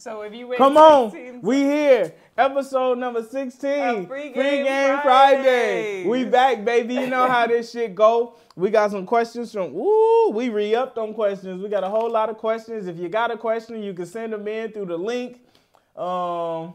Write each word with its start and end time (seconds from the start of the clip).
So 0.00 0.22
if 0.22 0.32
you 0.32 0.46
win 0.46 0.56
Come 0.56 0.78
on, 0.78 1.10
16 1.10 1.42
we 1.42 1.56
here. 1.56 2.14
Episode 2.38 2.96
number 2.96 3.22
16. 3.22 3.70
Of 3.80 4.08
Free 4.08 4.32
Game 4.32 4.98
Friday. 5.02 5.02
Fridays. 5.02 6.06
We 6.06 6.24
back, 6.24 6.64
baby. 6.64 6.94
You 6.94 7.06
know 7.06 7.28
how 7.28 7.46
this 7.46 7.70
shit 7.70 7.94
go. 7.94 8.34
We 8.56 8.70
got 8.70 8.92
some 8.92 9.04
questions 9.04 9.52
from, 9.52 9.74
ooh, 9.74 10.30
we 10.30 10.48
re-upped 10.48 10.96
on 10.96 11.12
questions. 11.12 11.62
We 11.62 11.68
got 11.68 11.84
a 11.84 11.88
whole 11.90 12.10
lot 12.10 12.30
of 12.30 12.38
questions. 12.38 12.86
If 12.86 12.96
you 12.96 13.10
got 13.10 13.30
a 13.30 13.36
question, 13.36 13.82
you 13.82 13.92
can 13.92 14.06
send 14.06 14.32
them 14.32 14.48
in 14.48 14.72
through 14.72 14.86
the 14.86 14.96
link. 14.96 15.42
Um, 15.94 16.72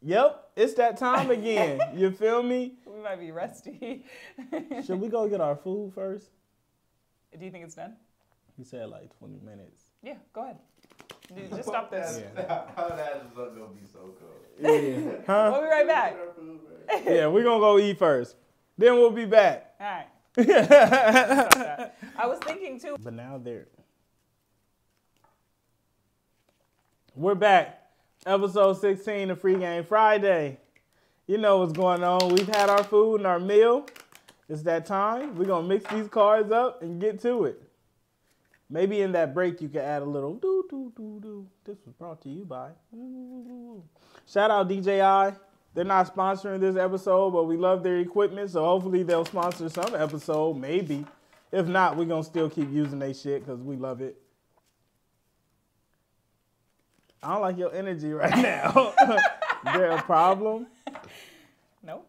Yep, 0.00 0.52
it's 0.56 0.74
that 0.74 0.96
time 0.96 1.30
again. 1.30 1.80
you 1.94 2.10
feel 2.10 2.42
me? 2.42 2.78
we 2.86 3.02
might 3.02 3.18
be 3.20 3.32
rusty. 3.32 4.04
Should 4.86 5.00
we 5.00 5.08
go 5.08 5.28
get 5.28 5.42
our 5.42 5.56
food 5.56 5.92
first? 5.92 6.30
Do 7.36 7.44
you 7.44 7.50
think 7.50 7.64
it's 7.64 7.74
done? 7.74 7.96
He 8.56 8.64
said 8.64 8.88
like 8.88 9.16
20 9.18 9.40
minutes. 9.44 9.82
Yeah, 10.02 10.16
go 10.32 10.44
ahead. 10.44 10.58
Dude, 11.34 11.50
Just 11.50 11.68
stop 11.68 11.90
this. 11.90 12.22
How 12.36 12.88
that 12.88 13.22
is 13.26 13.36
gonna 13.36 13.68
be 13.74 13.86
so 13.92 14.14
cold. 14.18 14.38
Yeah. 14.58 15.12
huh? 15.26 15.50
We'll 15.52 15.62
be 15.62 15.68
right 15.68 15.86
back. 15.86 16.16
Yeah, 17.04 17.26
we're 17.26 17.44
gonna 17.44 17.60
go 17.60 17.78
eat 17.78 17.98
first. 17.98 18.36
Then 18.78 18.94
we'll 18.94 19.10
be 19.10 19.26
back. 19.26 19.74
All 19.78 19.86
right. 19.86 20.06
I 22.16 22.26
was 22.26 22.38
thinking 22.38 22.80
too. 22.80 22.96
But 23.02 23.12
now 23.12 23.38
they're. 23.42 23.66
We're 27.14 27.34
back. 27.34 27.82
Episode 28.24 28.74
16 28.80 29.30
of 29.30 29.40
Free 29.40 29.56
Game 29.56 29.84
Friday. 29.84 30.58
You 31.26 31.36
know 31.36 31.58
what's 31.58 31.72
going 31.72 32.02
on. 32.04 32.34
We've 32.34 32.48
had 32.48 32.70
our 32.70 32.84
food 32.84 33.16
and 33.16 33.26
our 33.26 33.40
meal. 33.40 33.86
It's 34.48 34.62
that 34.62 34.86
time. 34.86 35.36
We're 35.36 35.44
gonna 35.44 35.68
mix 35.68 35.90
these 35.92 36.08
cards 36.08 36.50
up 36.50 36.82
and 36.82 36.98
get 36.98 37.20
to 37.22 37.44
it. 37.44 37.67
Maybe 38.70 39.00
in 39.00 39.12
that 39.12 39.32
break 39.32 39.60
you 39.62 39.68
can 39.68 39.80
add 39.80 40.02
a 40.02 40.04
little 40.04 40.34
doo 40.34 40.64
doo 40.68 40.92
doo 40.94 41.18
doo. 41.22 41.46
This 41.64 41.78
was 41.86 41.94
brought 41.94 42.20
to 42.22 42.28
you 42.28 42.44
by. 42.44 42.70
Shout 44.26 44.50
out 44.50 44.68
DJI. 44.68 45.36
They're 45.74 45.84
not 45.84 46.14
sponsoring 46.14 46.60
this 46.60 46.76
episode, 46.76 47.30
but 47.30 47.44
we 47.44 47.56
love 47.56 47.82
their 47.82 47.98
equipment, 47.98 48.50
so 48.50 48.64
hopefully 48.64 49.02
they'll 49.02 49.24
sponsor 49.24 49.68
some 49.68 49.94
episode, 49.94 50.56
maybe. 50.56 51.06
If 51.52 51.66
not, 51.66 51.96
we're 51.96 52.04
gonna 52.04 52.24
still 52.24 52.50
keep 52.50 52.70
using 52.70 52.98
their 52.98 53.14
shit 53.14 53.44
because 53.44 53.60
we 53.62 53.76
love 53.76 54.00
it. 54.00 54.20
I 57.22 57.32
don't 57.32 57.42
like 57.42 57.58
your 57.58 57.74
energy 57.74 58.12
right 58.12 58.36
now. 58.36 58.92
Is 59.00 59.14
there 59.64 59.92
a 59.92 60.02
problem? 60.02 60.66
Nope. 61.82 62.06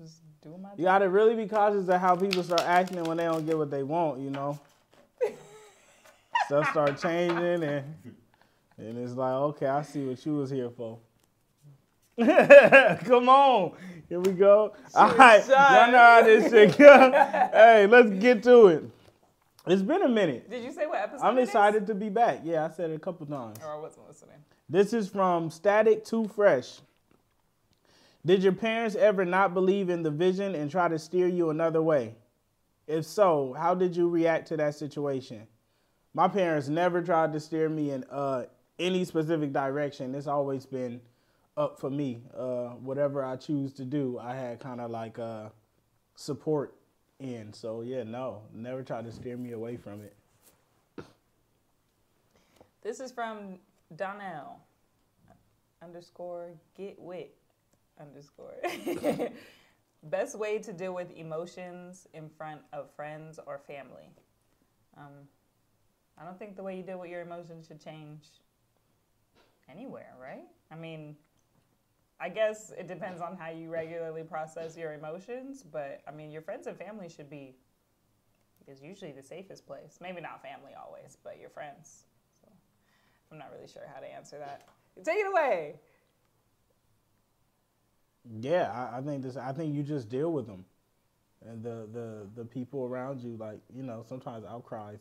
Just 0.00 0.22
doing 0.42 0.62
my 0.62 0.70
You 0.76 0.84
gotta 0.84 1.08
really 1.08 1.36
be 1.36 1.46
cautious 1.46 1.88
of 1.88 2.00
how 2.00 2.16
people 2.16 2.42
start 2.42 2.62
acting 2.62 3.04
when 3.04 3.18
they 3.18 3.24
don't 3.24 3.44
get 3.44 3.58
what 3.58 3.70
they 3.70 3.82
want, 3.82 4.20
you 4.20 4.30
know. 4.30 4.58
Stuff 6.50 6.70
start 6.70 7.00
changing 7.00 7.62
and 7.62 7.84
and 8.76 8.98
it's 8.98 9.12
like, 9.12 9.34
okay, 9.34 9.66
I 9.66 9.82
see 9.82 10.04
what 10.04 10.26
you 10.26 10.34
was 10.34 10.50
here 10.50 10.68
for. 10.68 10.98
Come 12.18 13.28
on. 13.28 13.74
Here 14.08 14.18
we 14.18 14.32
go. 14.32 14.74
All 14.96 15.14
right. 15.14 15.46
Y'all 15.46 15.92
know 15.92 15.98
how 15.98 16.22
this 16.24 16.50
shit 16.50 16.76
go. 16.76 17.12
hey, 17.52 17.86
let's 17.86 18.10
get 18.10 18.42
to 18.42 18.66
it. 18.66 18.84
It's 19.68 19.82
been 19.82 20.02
a 20.02 20.08
minute. 20.08 20.50
Did 20.50 20.64
you 20.64 20.72
say 20.72 20.86
what 20.86 21.00
episode? 21.00 21.24
I'm 21.24 21.38
excited 21.38 21.86
to 21.86 21.94
be 21.94 22.08
back. 22.08 22.40
Yeah, 22.42 22.64
I 22.64 22.70
said 22.70 22.90
it 22.90 22.94
a 22.94 22.98
couple 22.98 23.26
times. 23.26 23.58
Or 23.64 23.72
I 23.72 23.78
wasn't 23.78 24.08
listening. 24.08 24.38
This 24.68 24.92
is 24.92 25.08
from 25.08 25.50
Static 25.52 26.04
Too 26.04 26.26
Fresh. 26.26 26.80
Did 28.26 28.42
your 28.42 28.54
parents 28.54 28.96
ever 28.96 29.24
not 29.24 29.54
believe 29.54 29.88
in 29.88 30.02
the 30.02 30.10
vision 30.10 30.56
and 30.56 30.68
try 30.68 30.88
to 30.88 30.98
steer 30.98 31.28
you 31.28 31.50
another 31.50 31.80
way? 31.80 32.16
If 32.88 33.04
so, 33.04 33.54
how 33.56 33.76
did 33.76 33.94
you 33.94 34.08
react 34.08 34.48
to 34.48 34.56
that 34.56 34.74
situation? 34.74 35.46
My 36.12 36.26
parents 36.28 36.68
never 36.68 37.02
tried 37.02 37.32
to 37.32 37.40
steer 37.40 37.68
me 37.68 37.92
in 37.92 38.04
uh, 38.10 38.44
any 38.78 39.04
specific 39.04 39.52
direction. 39.52 40.14
It's 40.14 40.26
always 40.26 40.66
been 40.66 41.00
up 41.56 41.78
for 41.78 41.90
me. 41.90 42.22
Uh, 42.36 42.70
whatever 42.70 43.24
I 43.24 43.36
choose 43.36 43.72
to 43.74 43.84
do, 43.84 44.18
I 44.18 44.34
had 44.34 44.58
kind 44.58 44.80
of 44.80 44.90
like 44.90 45.18
uh, 45.18 45.50
support 46.16 46.74
in. 47.20 47.52
So 47.52 47.82
yeah, 47.82 48.02
no, 48.02 48.42
never 48.52 48.82
tried 48.82 49.04
to 49.04 49.12
steer 49.12 49.36
me 49.36 49.52
away 49.52 49.76
from 49.76 50.02
it. 50.02 50.16
This 52.82 52.98
is 52.98 53.12
from 53.12 53.58
Donnell 53.94 54.58
underscore 55.82 56.50
get 56.76 56.98
wit 56.98 57.34
underscore. 58.00 58.54
Best 60.04 60.38
way 60.38 60.58
to 60.58 60.72
deal 60.72 60.94
with 60.94 61.10
emotions 61.14 62.08
in 62.14 62.30
front 62.30 62.62
of 62.72 62.90
friends 62.96 63.38
or 63.46 63.58
family. 63.58 64.08
Um, 64.96 65.28
I 66.20 66.24
don't 66.24 66.38
think 66.38 66.56
the 66.56 66.62
way 66.62 66.76
you 66.76 66.82
deal 66.82 66.98
with 66.98 67.10
your 67.10 67.22
emotions 67.22 67.66
should 67.66 67.82
change 67.82 68.24
anywhere, 69.70 70.14
right? 70.20 70.44
I 70.70 70.76
mean, 70.76 71.16
I 72.20 72.28
guess 72.28 72.72
it 72.76 72.86
depends 72.86 73.22
on 73.22 73.36
how 73.36 73.48
you 73.48 73.70
regularly 73.70 74.22
process 74.22 74.76
your 74.76 74.92
emotions, 74.92 75.62
but 75.62 76.02
I 76.06 76.10
mean, 76.10 76.30
your 76.30 76.42
friends 76.42 76.66
and 76.66 76.76
family 76.76 77.08
should 77.08 77.30
be 77.30 77.56
is 78.68 78.82
usually 78.82 79.12
the 79.12 79.22
safest 79.22 79.66
place. 79.66 79.98
Maybe 80.02 80.20
not 80.20 80.42
family 80.42 80.72
always, 80.78 81.16
but 81.24 81.40
your 81.40 81.48
friends. 81.48 82.04
So 82.42 82.48
I'm 83.32 83.38
not 83.38 83.50
really 83.54 83.68
sure 83.68 83.82
how 83.92 84.00
to 84.00 84.06
answer 84.06 84.38
that. 84.38 84.68
Take 85.02 85.18
it 85.18 85.26
away. 85.26 85.76
Yeah, 88.40 88.70
I, 88.70 88.98
I 88.98 89.00
think 89.00 89.22
this. 89.22 89.38
I 89.38 89.52
think 89.52 89.74
you 89.74 89.82
just 89.82 90.10
deal 90.10 90.30
with 90.30 90.46
them, 90.46 90.66
and 91.46 91.62
the 91.62 91.88
the 91.90 92.26
the 92.36 92.44
people 92.44 92.84
around 92.84 93.22
you. 93.22 93.36
Like 93.38 93.60
you 93.74 93.82
know, 93.82 94.04
sometimes 94.06 94.44
I'll 94.44 94.60
cry 94.60 94.96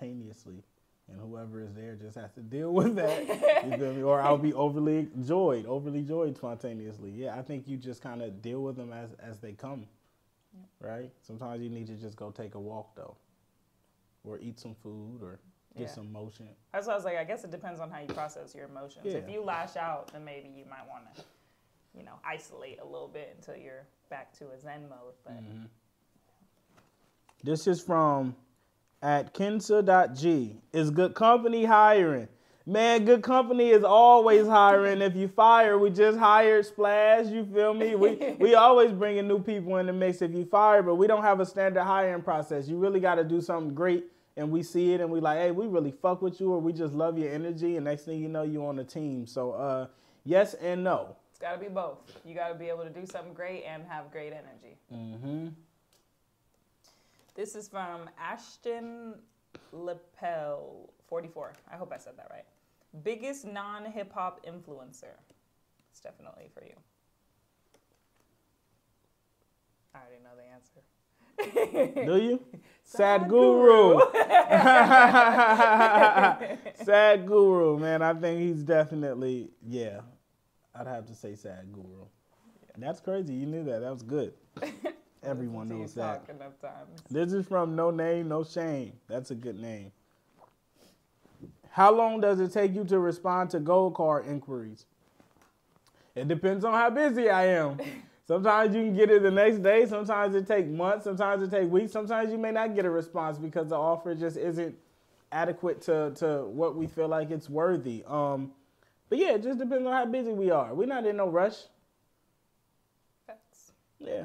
spontaneously, 0.00 0.62
and 1.08 1.20
whoever 1.20 1.60
is 1.60 1.72
there 1.74 1.94
just 1.94 2.16
has 2.16 2.32
to 2.32 2.40
deal 2.40 2.72
with 2.72 2.96
that. 2.96 3.26
you 3.66 3.76
feel 3.76 3.94
me? 3.94 4.02
Or 4.02 4.20
I'll 4.20 4.38
be 4.38 4.52
overly 4.54 5.08
joyed, 5.24 5.66
overly 5.66 6.02
joyed 6.02 6.36
spontaneously. 6.36 7.10
Yeah, 7.10 7.36
I 7.36 7.42
think 7.42 7.68
you 7.68 7.76
just 7.76 8.02
kind 8.02 8.22
of 8.22 8.40
deal 8.42 8.62
with 8.62 8.76
them 8.76 8.92
as 8.92 9.10
as 9.20 9.38
they 9.38 9.52
come, 9.52 9.86
right? 10.80 11.10
Sometimes 11.22 11.62
you 11.62 11.70
need 11.70 11.86
to 11.88 11.94
just 11.94 12.16
go 12.16 12.30
take 12.30 12.54
a 12.54 12.60
walk 12.60 12.94
though, 12.96 13.16
or 14.24 14.38
eat 14.38 14.58
some 14.58 14.74
food, 14.74 15.20
or 15.22 15.38
get 15.76 15.82
Yeah. 15.82 15.88
some 15.88 16.10
motion. 16.12 16.48
That's 16.72 16.86
why 16.86 16.94
I 16.94 16.96
was 16.96 17.04
like, 17.04 17.16
I 17.16 17.24
guess 17.24 17.44
it 17.44 17.50
depends 17.50 17.80
on 17.80 17.90
how 17.90 18.00
you 18.00 18.08
process 18.08 18.54
your 18.54 18.66
emotions. 18.66 19.06
If 19.06 19.28
you 19.28 19.42
lash 19.42 19.76
out, 19.76 20.12
then 20.12 20.24
maybe 20.24 20.48
you 20.48 20.64
might 20.64 20.88
want 20.88 21.14
to, 21.14 21.24
you 21.96 22.04
know, 22.04 22.14
isolate 22.24 22.80
a 22.80 22.84
little 22.84 23.08
bit 23.08 23.34
until 23.36 23.56
you're 23.56 23.86
back 24.08 24.32
to 24.38 24.50
a 24.50 24.58
Zen 24.58 24.88
mode. 24.88 25.14
But 25.24 25.34
mm-hmm. 25.34 25.66
This 27.42 27.66
is 27.66 27.80
from 27.80 28.36
at 29.02 29.34
Kinsa.g. 29.34 30.56
Is 30.72 30.90
good 30.90 31.14
company 31.14 31.64
hiring? 31.64 32.28
Man, 32.66 33.04
good 33.04 33.22
company 33.22 33.70
is 33.70 33.82
always 33.82 34.46
hiring. 34.46 35.00
If 35.00 35.16
you 35.16 35.28
fire, 35.28 35.78
we 35.78 35.90
just 35.90 36.18
hired 36.18 36.66
Splash. 36.66 37.26
You 37.26 37.44
feel 37.44 37.74
me? 37.74 37.94
We 37.94 38.36
we 38.38 38.54
always 38.66 38.92
bringing 38.92 39.26
new 39.26 39.40
people 39.42 39.78
in 39.78 39.86
the 39.86 39.92
mix. 39.92 40.22
If 40.22 40.32
you 40.32 40.44
fire, 40.44 40.82
but 40.82 40.96
we 40.96 41.06
don't 41.06 41.22
have 41.22 41.40
a 41.40 41.46
standard 41.46 41.82
hiring 41.82 42.22
process. 42.22 42.68
You 42.68 42.76
really 42.76 43.00
got 43.00 43.16
to 43.16 43.24
do 43.24 43.40
something 43.40 43.74
great, 43.74 44.04
and 44.36 44.50
we 44.50 44.62
see 44.62 44.92
it, 44.92 45.00
and 45.00 45.10
we 45.10 45.20
like, 45.20 45.38
hey, 45.38 45.50
we 45.50 45.66
really 45.66 45.90
fuck 45.90 46.20
with 46.20 46.40
you, 46.40 46.52
or 46.52 46.60
we 46.60 46.72
just 46.72 46.94
love 46.94 47.18
your 47.18 47.32
energy, 47.32 47.76
and 47.76 47.86
next 47.86 48.04
thing 48.04 48.20
you 48.20 48.28
know, 48.28 48.42
you 48.42 48.64
on 48.64 48.76
the 48.76 48.84
team. 48.84 49.26
So, 49.26 49.52
uh, 49.52 49.86
yes 50.24 50.54
and 50.54 50.84
no. 50.84 51.16
it's 51.30 51.38
got 51.40 51.54
to 51.54 51.58
be 51.58 51.68
both. 51.68 51.98
You 52.24 52.34
got 52.34 52.48
to 52.48 52.54
be 52.54 52.68
able 52.68 52.84
to 52.84 52.90
do 52.90 53.06
something 53.06 53.32
great 53.32 53.64
and 53.64 53.82
have 53.88 54.12
great 54.12 54.32
energy. 54.32 54.76
Mm-hmm. 54.94 55.48
This 57.34 57.54
is 57.54 57.68
from 57.68 58.10
Ashton 58.18 59.14
Lapel 59.72 60.90
44. 61.08 61.52
I 61.72 61.76
hope 61.76 61.92
I 61.92 61.98
said 61.98 62.14
that 62.16 62.26
right. 62.30 62.44
Biggest 63.04 63.44
non 63.46 63.84
hip 63.84 64.12
hop 64.12 64.44
influencer. 64.44 65.14
It's 65.90 66.00
definitely 66.00 66.48
for 66.52 66.64
you. 66.64 66.74
I 69.94 69.98
already 69.98 70.22
know 70.22 70.36
the 70.36 70.44
answer. 70.52 70.82
Do 72.06 72.16
you? 72.22 72.40
Sadhguru. 72.92 74.12
Sadhguru, 76.84 77.78
man. 77.80 78.02
I 78.02 78.12
think 78.14 78.40
he's 78.40 78.62
definitely, 78.62 79.50
yeah. 79.66 80.00
I'd 80.74 80.86
have 80.86 81.06
to 81.06 81.14
say 81.14 81.32
Sadhguru. 81.32 82.06
That's 82.76 83.00
crazy. 83.00 83.34
You 83.34 83.46
knew 83.46 83.64
that. 83.64 83.80
That 83.80 83.92
was 83.92 84.02
good. 84.02 84.34
Everyone 85.22 85.68
knows 85.68 85.94
that. 85.94 86.24
This 87.10 87.32
is 87.32 87.46
from 87.46 87.76
No 87.76 87.90
Name, 87.90 88.28
No 88.28 88.42
Shame. 88.42 88.92
That's 89.08 89.30
a 89.30 89.34
good 89.34 89.58
name. 89.60 89.92
How 91.70 91.92
long 91.92 92.20
does 92.20 92.40
it 92.40 92.52
take 92.52 92.74
you 92.74 92.84
to 92.84 92.98
respond 92.98 93.50
to 93.50 93.60
gold 93.60 93.94
card 93.94 94.26
inquiries? 94.26 94.86
It 96.14 96.26
depends 96.26 96.64
on 96.64 96.72
how 96.74 96.90
busy 96.90 97.30
I 97.30 97.46
am. 97.46 97.78
Sometimes 98.26 98.74
you 98.74 98.82
can 98.82 98.94
get 98.94 99.10
it 99.10 99.22
the 99.22 99.30
next 99.30 99.58
day. 99.58 99.86
Sometimes 99.86 100.34
it 100.34 100.46
take 100.46 100.66
months. 100.68 101.04
Sometimes 101.04 101.42
it 101.42 101.50
take 101.50 101.68
weeks. 101.70 101.92
Sometimes 101.92 102.30
you 102.30 102.38
may 102.38 102.52
not 102.52 102.74
get 102.74 102.84
a 102.84 102.90
response 102.90 103.38
because 103.38 103.68
the 103.68 103.76
offer 103.76 104.14
just 104.14 104.36
isn't 104.36 104.76
adequate 105.32 105.80
to, 105.82 106.12
to 106.16 106.44
what 106.44 106.76
we 106.76 106.86
feel 106.86 107.08
like 107.08 107.30
it's 107.30 107.50
worthy. 107.50 108.04
Um, 108.06 108.52
but 109.08 109.18
yeah, 109.18 109.32
it 109.32 109.42
just 109.42 109.58
depends 109.58 109.86
on 109.86 109.92
how 109.92 110.06
busy 110.06 110.32
we 110.32 110.50
are. 110.50 110.72
We're 110.74 110.86
not 110.86 111.06
in 111.06 111.16
no 111.16 111.28
rush. 111.28 111.56
Facts. 113.26 113.72
Yeah. 113.98 114.24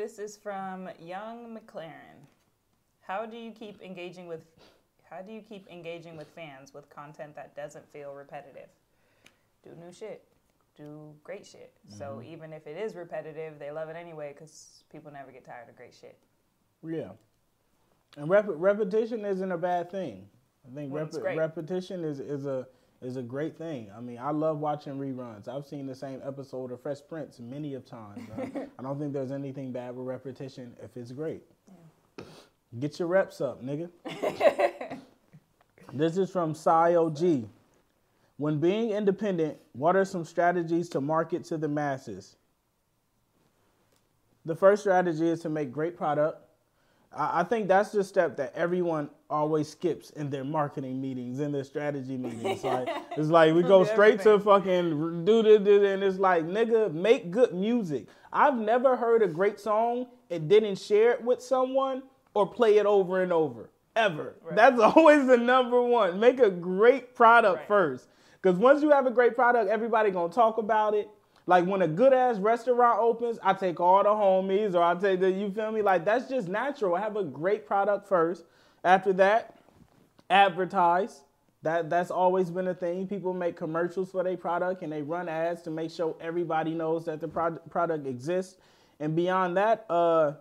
This 0.00 0.18
is 0.18 0.34
from 0.34 0.88
Young 0.98 1.54
McLaren. 1.54 2.24
How 3.02 3.26
do 3.26 3.36
you 3.36 3.50
keep 3.50 3.82
engaging 3.82 4.26
with 4.28 4.40
How 5.10 5.20
do 5.20 5.30
you 5.30 5.42
keep 5.42 5.68
engaging 5.68 6.16
with 6.16 6.26
fans 6.28 6.72
with 6.72 6.88
content 6.88 7.36
that 7.36 7.54
doesn't 7.54 7.86
feel 7.86 8.14
repetitive? 8.14 8.70
Do 9.62 9.72
new 9.78 9.92
shit. 9.92 10.24
Do 10.74 11.12
great 11.22 11.44
shit. 11.44 11.74
So 11.86 12.04
mm-hmm. 12.04 12.32
even 12.32 12.52
if 12.54 12.66
it 12.66 12.78
is 12.78 12.96
repetitive, 12.96 13.58
they 13.58 13.70
love 13.70 13.90
it 13.90 13.96
anyway 13.96 14.32
because 14.32 14.84
people 14.90 15.12
never 15.12 15.30
get 15.32 15.44
tired 15.44 15.68
of 15.68 15.76
great 15.76 15.92
shit. 15.92 16.16
Yeah. 16.82 17.10
And 18.16 18.30
rep- 18.30 18.46
repetition 18.48 19.26
isn't 19.26 19.52
a 19.52 19.58
bad 19.58 19.90
thing. 19.90 20.26
I 20.66 20.74
think 20.74 20.94
rep- 20.94 21.12
repetition 21.12 22.04
is, 22.04 22.20
is 22.20 22.46
a 22.46 22.66
is 23.02 23.16
a 23.16 23.22
great 23.22 23.56
thing. 23.56 23.90
I 23.96 24.00
mean, 24.00 24.18
I 24.18 24.30
love 24.30 24.58
watching 24.58 24.98
reruns. 24.98 25.48
I've 25.48 25.66
seen 25.66 25.86
the 25.86 25.94
same 25.94 26.20
episode 26.24 26.70
of 26.70 26.82
Fresh 26.82 26.98
Prince 27.08 27.40
many 27.40 27.74
of 27.74 27.86
times. 27.86 28.28
I, 28.36 28.42
I 28.78 28.82
don't 28.82 28.98
think 28.98 29.12
there's 29.12 29.32
anything 29.32 29.72
bad 29.72 29.96
with 29.96 30.06
repetition 30.06 30.76
if 30.82 30.96
it's 30.96 31.12
great. 31.12 31.42
Get 32.78 32.98
your 32.98 33.08
reps 33.08 33.40
up, 33.40 33.64
nigga. 33.64 33.90
this 35.92 36.16
is 36.16 36.30
from 36.30 36.54
Sio 36.54 37.16
G. 37.18 37.48
When 38.36 38.60
being 38.60 38.90
independent, 38.90 39.58
what 39.72 39.96
are 39.96 40.04
some 40.04 40.24
strategies 40.24 40.88
to 40.90 41.00
market 41.00 41.44
to 41.44 41.58
the 41.58 41.68
masses? 41.68 42.36
The 44.44 44.54
first 44.54 44.82
strategy 44.82 45.28
is 45.28 45.40
to 45.40 45.48
make 45.48 45.72
great 45.72 45.96
product. 45.96 46.42
I 47.12 47.42
think 47.42 47.66
that's 47.66 47.90
the 47.90 48.04
step 48.04 48.36
that 48.36 48.52
everyone 48.54 49.10
always 49.28 49.68
skips 49.68 50.10
in 50.10 50.30
their 50.30 50.44
marketing 50.44 51.00
meetings, 51.00 51.40
in 51.40 51.50
their 51.50 51.64
strategy 51.64 52.16
meetings. 52.16 52.62
Like 52.62 52.88
it's 53.16 53.28
like 53.28 53.52
we 53.52 53.62
go 53.62 53.84
straight 53.84 54.20
to 54.22 54.38
fucking 54.38 55.24
do 55.24 55.42
this, 55.42 55.60
do 55.60 55.84
and 55.84 56.04
it's 56.04 56.18
like 56.18 56.44
nigga, 56.44 56.92
make 56.92 57.32
good 57.32 57.52
music. 57.52 58.06
I've 58.32 58.56
never 58.56 58.94
heard 58.94 59.22
a 59.22 59.26
great 59.26 59.58
song 59.58 60.06
and 60.30 60.48
didn't 60.48 60.76
share 60.76 61.12
it 61.12 61.24
with 61.24 61.42
someone 61.42 62.04
or 62.34 62.46
play 62.46 62.78
it 62.78 62.86
over 62.86 63.22
and 63.22 63.32
over 63.32 63.70
ever. 63.96 64.36
Right. 64.42 64.54
That's 64.54 64.80
always 64.96 65.26
the 65.26 65.36
number 65.36 65.82
one. 65.82 66.20
Make 66.20 66.38
a 66.38 66.50
great 66.50 67.16
product 67.16 67.58
Right. 67.58 67.68
first, 67.68 68.08
because 68.40 68.56
once 68.56 68.82
you 68.82 68.90
have 68.90 69.06
a 69.06 69.10
great 69.10 69.34
product, 69.34 69.68
everybody 69.68 70.12
gonna 70.12 70.32
talk 70.32 70.58
about 70.58 70.94
it. 70.94 71.08
Like 71.50 71.66
when 71.66 71.82
a 71.82 71.88
good 71.88 72.12
ass 72.12 72.38
restaurant 72.38 73.00
opens, 73.00 73.40
I 73.42 73.54
take 73.54 73.80
all 73.80 74.04
the 74.04 74.10
homies 74.10 74.76
or 74.76 74.84
I 74.84 74.94
take 74.94 75.18
the 75.18 75.28
you 75.28 75.50
feel 75.50 75.72
me? 75.72 75.82
Like 75.82 76.04
that's 76.04 76.28
just 76.28 76.46
natural. 76.46 76.94
Have 76.94 77.16
a 77.16 77.24
great 77.24 77.66
product 77.66 78.06
first. 78.06 78.44
After 78.84 79.12
that, 79.14 79.58
advertise. 80.30 81.22
That 81.62 81.90
that's 81.90 82.12
always 82.12 82.52
been 82.52 82.68
a 82.68 82.74
thing. 82.74 83.08
People 83.08 83.34
make 83.34 83.56
commercials 83.56 84.12
for 84.12 84.22
their 84.22 84.36
product 84.36 84.82
and 84.82 84.92
they 84.92 85.02
run 85.02 85.28
ads 85.28 85.62
to 85.62 85.72
make 85.72 85.90
sure 85.90 86.14
everybody 86.20 86.72
knows 86.72 87.06
that 87.06 87.20
the 87.20 87.26
product 87.26 87.68
product 87.68 88.06
exists. 88.06 88.56
And 89.00 89.16
beyond 89.16 89.56
that, 89.56 89.86
uh 89.90 90.34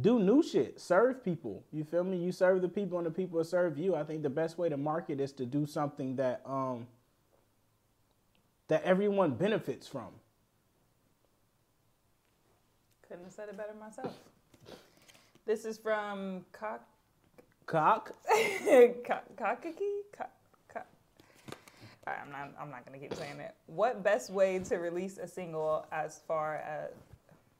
do 0.00 0.18
new 0.18 0.42
shit. 0.42 0.80
Serve 0.80 1.22
people. 1.22 1.64
You 1.70 1.84
feel 1.84 2.02
me? 2.02 2.16
You 2.16 2.32
serve 2.32 2.62
the 2.62 2.68
people 2.70 2.96
and 2.96 3.06
the 3.06 3.10
people 3.10 3.44
serve 3.44 3.76
you. 3.76 3.94
I 3.94 4.04
think 4.04 4.22
the 4.22 4.30
best 4.30 4.56
way 4.56 4.70
to 4.70 4.78
market 4.78 5.20
is 5.20 5.32
to 5.32 5.44
do 5.44 5.66
something 5.66 6.16
that 6.16 6.40
um 6.46 6.86
that 8.68 8.82
everyone 8.84 9.32
benefits 9.32 9.86
from. 9.86 10.12
Couldn't 13.08 13.24
have 13.24 13.32
said 13.32 13.48
it 13.48 13.56
better 13.56 13.74
myself. 13.78 14.12
This 15.44 15.64
is 15.64 15.78
from 15.78 16.44
Cock. 16.52 16.84
Cock. 17.66 18.12
Ka- 19.04 19.20
Kakaki? 19.36 20.00
Ka- 20.12 20.26
ka- 20.68 20.82
All 22.06 22.12
right, 22.12 22.18
I'm 22.24 22.32
not. 22.32 22.50
I'm 22.60 22.70
not 22.70 22.84
gonna 22.84 22.98
keep 22.98 23.14
saying 23.14 23.38
it. 23.38 23.54
What 23.66 24.02
best 24.02 24.30
way 24.30 24.58
to 24.60 24.76
release 24.76 25.18
a 25.18 25.28
single 25.28 25.86
as 25.92 26.20
far 26.26 26.56
as 26.56 26.90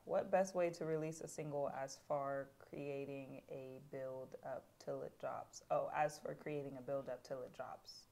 what 0.05 0.31
best 0.31 0.55
way 0.55 0.71
to 0.71 0.85
release 0.85 1.21
a 1.21 1.29
single 1.29 1.73
as 1.81 1.99
far 2.09 2.47
creating 2.71 3.41
a 3.51 3.79
build 3.93 4.35
up 4.45 4.65
till 4.85 5.03
it 5.03 5.13
drops? 5.21 5.63
Oh, 5.71 5.91
as 5.95 6.19
for 6.19 6.35
creating 6.35 6.77
a 6.79 6.83
build 6.83 7.09
up 7.09 7.23
till 7.23 7.43
it 7.43 7.55
drops. 7.55 8.03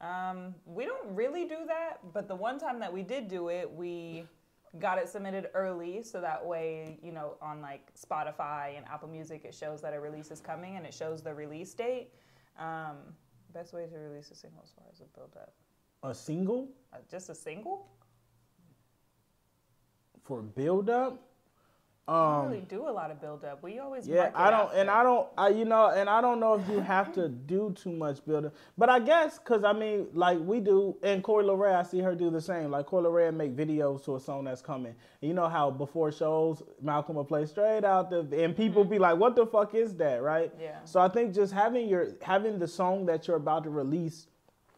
Um, 0.00 0.54
we 0.64 0.84
don't 0.84 1.14
really 1.14 1.44
do 1.44 1.66
that, 1.66 1.98
but 2.12 2.28
the 2.28 2.36
one 2.36 2.60
time 2.60 2.78
that 2.80 2.92
we 2.92 3.02
did 3.02 3.26
do 3.28 3.48
it, 3.48 3.68
we 3.68 4.26
got 4.78 4.98
it 4.98 5.08
submitted 5.08 5.48
early 5.54 6.02
so 6.02 6.20
that 6.20 6.44
way, 6.44 6.98
you 7.02 7.12
know, 7.12 7.36
on 7.40 7.60
like 7.60 7.92
Spotify 7.94 8.76
and 8.76 8.84
Apple 8.86 9.08
Music, 9.08 9.44
it 9.44 9.54
shows 9.54 9.80
that 9.82 9.94
a 9.94 10.00
release 10.00 10.30
is 10.30 10.40
coming 10.40 10.76
and 10.76 10.84
it 10.86 10.92
shows 10.94 11.22
the 11.22 11.34
release 11.34 11.72
date. 11.74 12.10
Um, 12.58 12.96
best 13.54 13.72
way 13.72 13.86
to 13.86 13.96
release 13.96 14.30
a 14.30 14.34
single 14.34 14.60
as 14.62 14.72
far 14.72 14.84
as 14.92 15.00
a 15.00 15.04
build 15.16 15.34
up. 15.36 15.54
A 16.02 16.14
single 16.14 16.68
Uh, 16.92 16.98
just 17.10 17.28
a 17.28 17.34
single? 17.34 17.88
for 20.22 20.42
build 20.42 20.90
up. 20.90 21.27
We 22.08 22.14
don't 22.14 22.24
Um 22.24 22.50
really 22.50 22.60
do 22.62 22.88
a 22.88 22.90
lot 22.90 23.10
of 23.10 23.20
build 23.20 23.44
up. 23.44 23.62
We 23.62 23.78
always 23.80 24.08
Yeah, 24.08 24.30
I 24.34 24.50
don't, 24.50 24.72
and. 24.74 24.88
I 24.88 25.02
don't, 25.02 25.28
I 25.36 25.48
you 25.48 25.66
know, 25.66 25.90
and 25.90 26.08
I 26.08 26.22
don't 26.22 26.40
know 26.40 26.54
if 26.54 26.66
you 26.68 26.80
have 26.80 27.12
to 27.12 27.28
do 27.28 27.74
too 27.76 27.92
much 27.92 28.24
building, 28.24 28.50
but 28.78 28.88
I 28.88 28.98
guess 28.98 29.38
because 29.38 29.62
I 29.62 29.74
mean, 29.74 30.06
like 30.14 30.38
we 30.40 30.60
do, 30.60 30.96
and 31.02 31.22
Corey 31.22 31.44
LeRae, 31.44 31.74
I 31.74 31.82
see 31.82 31.98
her 31.98 32.14
do 32.14 32.30
the 32.30 32.40
same. 32.40 32.70
Like 32.70 32.86
Corey 32.86 33.04
LeRae 33.04 33.34
make 33.34 33.54
videos 33.54 34.02
to 34.06 34.16
a 34.16 34.20
song 34.20 34.44
that's 34.44 34.62
coming. 34.62 34.94
And 35.20 35.28
you 35.28 35.34
know 35.34 35.48
how 35.48 35.70
before 35.70 36.10
shows, 36.10 36.62
Malcolm 36.80 37.16
will 37.16 37.26
play 37.26 37.44
straight 37.44 37.84
out 37.84 38.08
the, 38.08 38.20
and 38.42 38.56
people 38.56 38.84
be 38.84 38.98
like, 38.98 39.18
"What 39.18 39.36
the 39.36 39.44
fuck 39.46 39.74
is 39.74 39.94
that?" 39.96 40.22
Right? 40.22 40.50
Yeah. 40.58 40.82
So 40.84 41.00
I 41.00 41.08
think 41.08 41.34
just 41.34 41.52
having 41.52 41.88
your 41.88 42.14
having 42.22 42.58
the 42.58 42.68
song 42.68 43.04
that 43.06 43.28
you're 43.28 43.36
about 43.36 43.64
to 43.64 43.70
release 43.70 44.28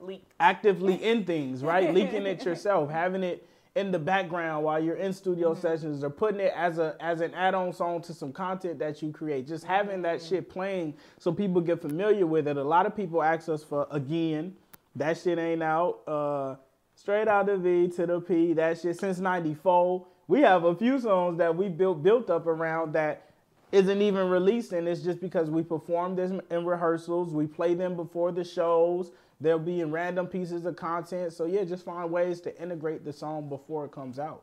leak. 0.01 0.25
actively 0.41 0.95
in 0.95 1.25
things, 1.25 1.63
right? 1.63 1.95
Leaking 1.95 2.27
it 2.27 2.45
yourself, 2.51 2.91
having 2.91 3.23
it 3.23 3.47
in 3.77 3.93
the 3.93 3.99
background 3.99 4.65
while 4.65 4.83
you're 4.83 4.97
in 4.97 5.13
studio 5.13 5.55
sessions, 5.55 6.03
or 6.03 6.11
putting 6.11 6.41
it 6.41 6.53
as 6.57 6.79
a 6.79 6.97
as 7.01 7.21
an 7.21 7.33
add-on 7.35 7.73
song 7.73 8.03
to 8.03 8.13
some 8.13 8.33
content 8.33 8.79
that 8.79 9.01
you 9.03 9.13
create. 9.13 9.47
Just 9.47 9.65
having 9.65 10.03
that 10.03 10.23
shit 10.23 10.49
playing 10.49 10.95
so 11.19 11.33
people 11.33 11.61
get 11.61 11.81
familiar 11.81 12.27
with 12.27 12.49
it. 12.49 12.57
A 12.57 12.65
lot 12.65 12.87
of 12.87 12.97
people 12.97 13.23
ask 13.23 13.49
us 13.49 13.63
for 13.63 13.87
again, 13.91 14.55
that 14.97 15.19
shit 15.19 15.39
ain't 15.39 15.63
out. 15.63 16.01
Uh, 16.07 16.57
straight 16.95 17.29
out 17.29 17.47
the 17.47 17.57
V 17.57 17.89
to 17.89 18.07
the 18.07 18.21
P. 18.21 18.53
That 18.55 18.81
shit 18.81 18.99
since 18.99 19.19
'94. 19.19 20.07
We 20.27 20.41
have 20.43 20.65
a 20.65 20.75
few 20.75 21.01
songs 21.01 21.39
that 21.39 21.57
we 21.57 21.69
built 21.69 22.03
built 22.03 22.31
up 22.31 22.47
around 22.47 22.93
that 22.95 23.30
isn't 23.73 24.03
even 24.03 24.29
released 24.29 24.73
and 24.73 24.89
it's 24.89 25.03
just 25.03 25.21
because 25.21 25.51
we 25.51 25.63
perform 25.63 26.17
them 26.17 26.41
in 26.51 26.65
rehearsals. 26.65 27.33
We 27.33 27.47
play 27.47 27.75
them 27.75 27.95
before 27.97 28.33
the 28.33 28.45
shows. 28.45 29.13
They'll 29.41 29.59
be 29.59 29.81
in 29.81 29.91
random 29.91 30.27
pieces 30.27 30.65
of 30.67 30.77
content. 30.77 31.33
So 31.33 31.47
yeah 31.47 31.65
just 31.65 31.85
find 31.85 32.11
ways 32.11 32.41
to 32.43 32.63
integrate 32.63 33.05
the 33.05 33.13
song 33.13 33.49
before 33.49 33.85
it 33.85 33.93
comes 33.93 34.19
out. 34.19 34.43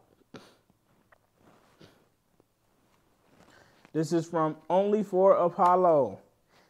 This 3.94 4.14
is 4.14 4.28
from 4.28 4.56
only 4.70 5.04
for 5.04 5.34
apollo. 5.34 6.20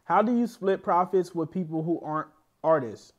How 0.06 0.22
do 0.22 0.36
you 0.36 0.48
split 0.48 0.82
profits 0.82 1.36
with 1.36 1.52
people 1.52 1.84
who 1.84 2.00
aren't 2.00 2.30
artists? 2.64 3.14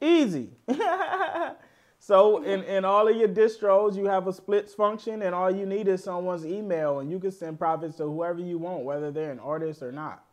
Easy 0.00 0.50
So 2.02 2.42
in, 2.42 2.64
in 2.64 2.86
all 2.86 3.06
of 3.06 3.14
your 3.14 3.28
distros, 3.28 3.94
you 3.94 4.06
have 4.06 4.26
a 4.26 4.32
splits 4.32 4.72
function, 4.72 5.20
and 5.20 5.34
all 5.34 5.54
you 5.54 5.66
need 5.66 5.86
is 5.86 6.02
someone's 6.02 6.46
email, 6.46 7.00
and 7.00 7.10
you 7.10 7.20
can 7.20 7.30
send 7.30 7.58
profits 7.58 7.98
to 7.98 8.04
whoever 8.04 8.40
you 8.40 8.56
want, 8.56 8.84
whether 8.84 9.10
they're 9.10 9.30
an 9.30 9.38
artist 9.38 9.82
or 9.82 9.92
not. 9.92 10.24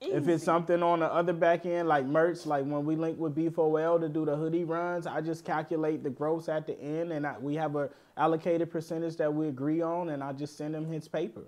Easy. 0.00 0.12
If 0.12 0.26
it's 0.26 0.42
something 0.42 0.82
on 0.82 0.98
the 0.98 1.06
other 1.06 1.32
back 1.32 1.64
end, 1.64 1.86
like 1.86 2.06
merch, 2.06 2.44
like 2.44 2.64
when 2.64 2.84
we 2.84 2.96
link 2.96 3.20
with 3.20 3.36
B4L 3.36 4.00
to 4.00 4.08
do 4.08 4.24
the 4.24 4.34
hoodie 4.34 4.64
runs, 4.64 5.06
I 5.06 5.20
just 5.20 5.44
calculate 5.44 6.02
the 6.02 6.10
gross 6.10 6.48
at 6.48 6.66
the 6.66 6.78
end, 6.80 7.12
and 7.12 7.24
I, 7.24 7.38
we 7.38 7.54
have 7.54 7.76
a 7.76 7.88
allocated 8.16 8.68
percentage 8.68 9.16
that 9.18 9.32
we 9.32 9.46
agree 9.46 9.80
on, 9.80 10.08
and 10.08 10.24
I 10.24 10.32
just 10.32 10.58
send 10.58 10.74
him 10.74 10.90
his 10.90 11.06
paper. 11.06 11.44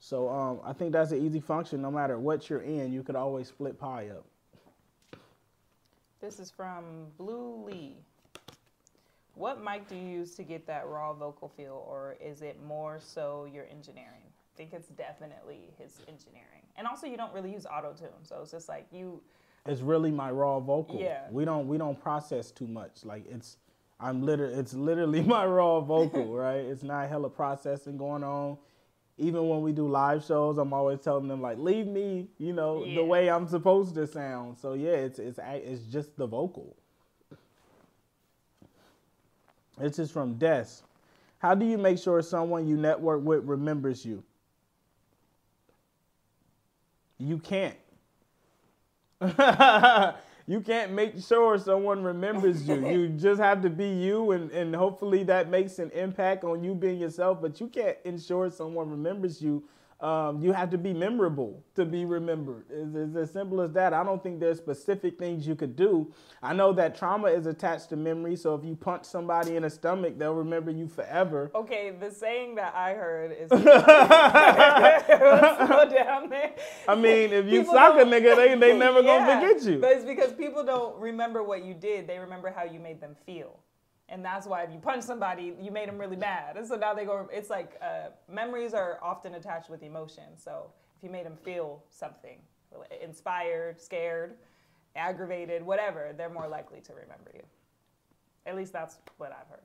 So 0.00 0.28
um, 0.28 0.60
I 0.64 0.74
think 0.74 0.92
that's 0.92 1.12
an 1.12 1.24
easy 1.24 1.40
function. 1.40 1.80
No 1.80 1.90
matter 1.90 2.18
what 2.18 2.50
you're 2.50 2.60
in, 2.60 2.92
you 2.92 3.02
could 3.02 3.16
always 3.16 3.48
split 3.48 3.80
pie 3.80 4.10
up. 4.10 4.26
This 6.20 6.40
is 6.40 6.50
from 6.50 7.06
Blue 7.16 7.64
Lee. 7.64 7.96
What 9.34 9.62
mic 9.62 9.88
do 9.88 9.94
you 9.94 10.02
use 10.02 10.34
to 10.34 10.42
get 10.42 10.66
that 10.66 10.88
raw 10.88 11.12
vocal 11.12 11.48
feel, 11.48 11.84
or 11.88 12.16
is 12.20 12.42
it 12.42 12.58
more 12.66 12.98
so 12.98 13.46
your 13.52 13.66
engineering? 13.70 14.22
I 14.26 14.56
think 14.56 14.72
it's 14.72 14.88
definitely 14.88 15.70
his 15.78 16.00
engineering. 16.08 16.62
And 16.76 16.88
also, 16.88 17.06
you 17.06 17.16
don't 17.16 17.32
really 17.32 17.52
use 17.52 17.66
auto 17.66 17.92
tune, 17.92 18.08
so 18.24 18.40
it's 18.42 18.50
just 18.50 18.68
like 18.68 18.86
you. 18.90 19.20
it's 19.64 19.80
really 19.80 20.10
my 20.10 20.32
raw 20.32 20.58
vocal. 20.58 20.98
Yeah. 21.00 21.20
We 21.30 21.44
don't 21.44 21.68
we 21.68 21.78
don't 21.78 22.00
process 22.00 22.50
too 22.50 22.66
much. 22.66 23.04
Like 23.04 23.24
it's 23.30 23.56
I'm 24.00 24.20
literally 24.22 24.54
it's 24.54 24.74
literally 24.74 25.20
my 25.36 25.46
raw 25.46 25.78
vocal, 25.80 26.34
right? 26.34 26.56
It's 26.64 26.82
not 26.82 27.08
hella 27.08 27.30
processing 27.30 27.96
going 27.96 28.24
on. 28.24 28.58
Even 29.18 29.48
when 29.48 29.62
we 29.62 29.72
do 29.72 29.88
live 29.88 30.24
shows, 30.24 30.58
I'm 30.58 30.72
always 30.72 31.00
telling 31.00 31.26
them 31.26 31.42
like, 31.42 31.58
leave 31.58 31.86
me, 31.86 32.28
you 32.38 32.52
know, 32.52 32.84
Yeah. 32.84 32.96
the 32.96 33.04
way 33.04 33.28
I'm 33.28 33.48
supposed 33.48 33.94
to 33.96 34.06
sound. 34.06 34.58
So 34.58 34.74
yeah, 34.74 34.90
it's 34.90 35.18
it's 35.18 35.38
it's 35.42 35.82
just 35.84 36.16
the 36.16 36.26
vocal. 36.26 36.76
This 39.78 39.98
is 39.98 40.10
from 40.10 40.34
Des. 40.34 40.66
How 41.38 41.54
do 41.54 41.64
you 41.64 41.78
make 41.78 41.98
sure 41.98 42.20
someone 42.22 42.66
you 42.66 42.76
network 42.76 43.22
with 43.24 43.44
remembers 43.44 44.04
you? 44.04 44.22
You 47.18 47.38
can't. 47.38 47.76
you 50.48 50.62
can't 50.62 50.92
make 50.92 51.20
sure 51.22 51.58
someone 51.58 52.02
remembers 52.02 52.66
you. 52.66 52.88
You 52.88 53.08
just 53.18 53.38
have 53.38 53.60
to 53.62 53.70
be 53.70 53.86
you, 53.86 54.30
and, 54.30 54.50
and 54.50 54.74
hopefully 54.74 55.22
that 55.24 55.50
makes 55.50 55.78
an 55.78 55.90
impact 55.90 56.42
on 56.42 56.64
you 56.64 56.74
being 56.74 56.98
yourself. 56.98 57.42
But 57.42 57.60
you 57.60 57.68
can't 57.68 57.98
ensure 58.04 58.50
someone 58.50 58.90
remembers 58.90 59.42
you 59.42 59.62
Um, 60.00 60.40
you 60.40 60.52
have 60.52 60.70
to 60.70 60.78
be 60.78 60.92
memorable 60.94 61.64
to 61.74 61.84
be 61.84 62.04
remembered. 62.04 62.66
It's, 62.70 62.94
it's 62.94 63.16
as 63.16 63.32
simple 63.32 63.60
as 63.60 63.72
that. 63.72 63.92
I 63.92 64.04
don't 64.04 64.22
think 64.22 64.38
there's 64.40 64.58
specific 64.58 65.18
things 65.18 65.46
you 65.46 65.56
could 65.56 65.74
do. 65.76 66.12
I 66.42 66.54
know 66.54 66.72
that 66.74 66.96
trauma 66.96 67.28
is 67.28 67.46
attached 67.46 67.88
to 67.90 67.96
memory, 67.96 68.36
so 68.36 68.54
if 68.54 68.64
you 68.64 68.76
punch 68.76 69.04
somebody 69.06 69.56
in 69.56 69.62
the 69.62 69.70
stomach, 69.70 70.18
they'll 70.18 70.34
remember 70.34 70.70
you 70.70 70.86
forever. 70.88 71.50
Okay, 71.54 71.92
the 71.98 72.10
saying 72.12 72.54
that 72.56 72.74
I 72.76 72.94
heard 72.94 73.32
is 73.32 73.50
go 73.50 73.66
down 75.92 76.28
there. 76.30 76.52
I 76.86 76.94
mean, 76.94 77.32
if 77.32 77.46
you 77.46 77.60
People 77.60 77.74
sock 77.74 77.96
a 77.96 78.04
nigga, 78.04 78.36
they 78.36 78.54
they 78.54 78.78
never 78.78 79.00
Yeah, 79.00 79.26
gonna 79.26 79.48
forget 79.48 79.62
you. 79.64 79.78
But 79.80 79.92
it's 79.92 80.04
because 80.04 80.32
people 80.32 80.64
don't 80.64 80.96
remember 81.00 81.42
what 81.42 81.64
you 81.64 81.74
did; 81.74 82.06
they 82.06 82.18
remember 82.18 82.52
how 82.54 82.64
you 82.64 82.78
made 82.80 83.00
them 83.00 83.16
feel, 83.26 83.58
and 84.08 84.24
that's 84.24 84.46
why 84.46 84.62
if 84.62 84.72
you 84.72 84.78
punch 84.78 85.04
somebody, 85.04 85.52
you 85.60 85.70
made 85.70 85.88
them 85.88 85.98
really 85.98 86.16
mad, 86.16 86.56
and 86.56 86.66
so 86.66 86.76
now 86.76 86.94
they 86.94 87.04
go. 87.04 87.28
It's 87.32 87.50
like 87.50 87.78
uh, 87.82 88.08
memories 88.32 88.74
are 88.74 88.98
often 89.02 89.34
attached 89.34 89.68
with 89.70 89.82
emotion. 89.82 90.24
So 90.36 90.70
if 90.96 91.04
you 91.04 91.10
made 91.10 91.26
them 91.26 91.36
feel 91.36 91.82
something, 91.90 92.38
inspired, 93.02 93.80
scared, 93.80 94.34
aggravated, 94.96 95.62
whatever, 95.62 96.14
they're 96.16 96.30
more 96.30 96.48
likely 96.48 96.80
to 96.82 96.92
remember 96.92 97.30
you. 97.34 97.42
At 98.46 98.56
least 98.56 98.72
that's 98.72 98.98
what 99.18 99.32
I've 99.32 99.48
heard. 99.48 99.60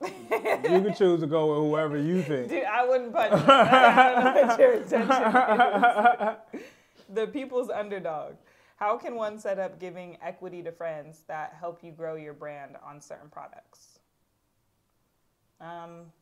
You 0.00 0.80
can 0.82 0.94
choose 0.94 1.20
to 1.20 1.26
go 1.26 1.48
with 1.48 1.70
whoever 1.70 1.98
you 1.98 2.22
think. 2.22 2.48
Dude, 2.48 2.64
I 2.64 2.86
wouldn't 2.86 3.12
punch. 3.12 3.32
I 3.48 4.12
don't 4.14 4.34
know 4.34 4.46
what 4.46 4.58
your 4.58 4.72
intention 4.74 6.30
is. 6.60 6.62
The 7.14 7.26
people's 7.26 7.70
underdog. 7.70 8.34
How 8.78 8.96
can 8.96 9.16
one 9.16 9.38
set 9.40 9.58
up 9.58 9.80
giving 9.80 10.18
equity 10.22 10.62
to 10.62 10.70
friends 10.70 11.24
that 11.26 11.56
help 11.58 11.82
you 11.82 11.90
grow 11.90 12.14
your 12.14 12.32
brand 12.32 12.76
on 12.84 13.00
certain 13.00 13.28
products? 13.28 13.98
Um, 15.60 16.12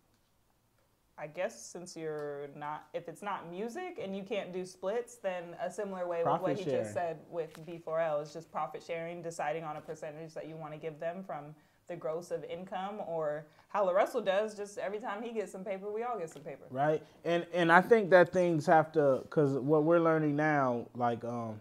I 1.19 1.27
guess 1.27 1.61
since 1.61 1.95
you're 1.95 2.49
not, 2.57 2.89
if 2.95 3.09
it's 3.09 3.21
not 3.21 3.51
music 3.51 3.99
and 4.03 4.17
you 4.17 4.23
can't 4.23 4.55
do 4.55 4.65
splits, 4.65 5.17
then 5.17 5.55
a 5.63 5.71
similar 5.71 6.09
way 6.09 6.19
with 6.19 6.27
what 6.29 6.41
Profit 6.41 6.59
he 6.59 6.65
just 6.65 6.95
said 6.95 7.19
with 7.31 7.53
B4L 7.67 8.23
is 8.23 8.33
just 8.33 8.51
profit 8.51 8.83
sharing, 8.87 9.21
deciding 9.21 9.63
on 9.65 9.77
a 9.77 9.81
percentage 9.83 10.33
that 10.33 10.49
you 10.49 10.57
want 10.57 10.73
to 10.73 10.79
give 10.79 10.99
them 10.99 11.25
from 11.27 11.55
the 11.89 11.97
gross 11.97 12.31
of 12.31 12.43
income, 12.45 13.01
or 13.07 13.45
how 13.69 13.91
Russell 13.93 14.23
does. 14.23 14.57
Just 14.57 14.79
every 14.79 14.99
time 14.99 15.23
he 15.23 15.31
gets 15.33 15.53
some 15.53 15.63
paper, 15.63 15.91
we 15.93 16.03
all 16.03 16.19
get 16.19 16.31
some 16.31 16.43
paper. 16.43 16.65
right 16.71 17.03
and 17.25 17.47
and 17.53 17.71
i 17.71 17.81
think 17.81 18.11
that 18.11 18.33
things 18.33 18.67
have 18.67 18.91
to 18.93 19.21
because 19.23 19.53
what 19.59 19.85
we're 19.85 20.01
learning 20.01 20.35
now 20.35 20.85
like 20.95 21.23
um 21.25 21.61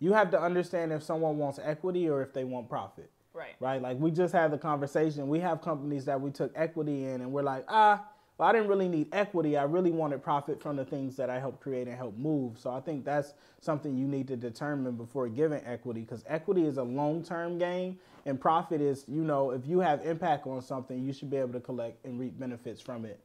you 0.00 0.12
have 0.12 0.30
to 0.30 0.40
understand 0.40 0.92
if 0.92 1.02
someone 1.02 1.38
wants 1.38 1.58
equity 1.62 2.08
or 2.08 2.22
if 2.22 2.32
they 2.32 2.44
want 2.44 2.68
profit 2.68 3.10
Right. 3.32 3.54
right 3.60 3.80
like 3.80 3.98
we 3.98 4.10
just 4.10 4.32
had 4.34 4.50
the 4.50 4.58
conversation 4.58 5.28
we 5.28 5.38
have 5.40 5.62
companies 5.62 6.04
that 6.06 6.20
we 6.20 6.30
took 6.30 6.52
equity 6.56 7.04
in 7.04 7.20
and 7.20 7.30
we're 7.32 7.42
like 7.42 7.64
ah 7.68 8.04
well, 8.38 8.48
i 8.48 8.52
didn't 8.52 8.66
really 8.68 8.88
need 8.88 9.06
equity 9.12 9.56
i 9.56 9.62
really 9.62 9.92
wanted 9.92 10.20
profit 10.22 10.60
from 10.60 10.74
the 10.76 10.84
things 10.84 11.14
that 11.16 11.30
i 11.30 11.38
helped 11.38 11.60
create 11.60 11.86
and 11.86 11.96
help 11.96 12.16
move 12.16 12.58
so 12.58 12.70
i 12.72 12.80
think 12.80 13.04
that's 13.04 13.34
something 13.60 13.96
you 13.96 14.08
need 14.08 14.26
to 14.26 14.36
determine 14.36 14.96
before 14.96 15.28
giving 15.28 15.62
equity 15.64 16.00
because 16.00 16.24
equity 16.26 16.64
is 16.66 16.76
a 16.78 16.82
long-term 16.82 17.56
game 17.58 17.96
and 18.26 18.40
profit 18.40 18.80
is 18.80 19.04
you 19.06 19.22
know 19.22 19.52
if 19.52 19.64
you 19.66 19.78
have 19.78 20.04
impact 20.04 20.46
on 20.46 20.60
something 20.60 21.04
you 21.04 21.12
should 21.12 21.30
be 21.30 21.36
able 21.36 21.52
to 21.52 21.60
collect 21.60 22.04
and 22.04 22.18
reap 22.18 22.36
benefits 22.38 22.80
from 22.80 23.04
it 23.04 23.20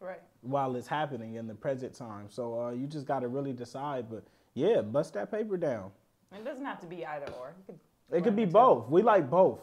Right. 0.00 0.20
while 0.40 0.74
it's 0.74 0.88
happening 0.88 1.36
in 1.36 1.46
the 1.46 1.54
present 1.54 1.94
time. 1.94 2.26
So 2.28 2.60
uh, 2.60 2.70
you 2.72 2.88
just 2.88 3.06
got 3.06 3.20
to 3.20 3.28
really 3.28 3.52
decide. 3.52 4.10
But 4.10 4.24
yeah, 4.52 4.80
bust 4.80 5.14
that 5.14 5.30
paper 5.30 5.56
down. 5.56 5.92
It 6.34 6.44
doesn't 6.44 6.64
have 6.64 6.80
to 6.80 6.86
be 6.86 7.04
either 7.04 7.30
or. 7.32 7.50
It 7.50 7.66
could, 7.66 8.16
It 8.18 8.24
could 8.24 8.36
be 8.36 8.44
both. 8.44 8.88
We 8.88 9.02
like 9.02 9.28
both. 9.28 9.60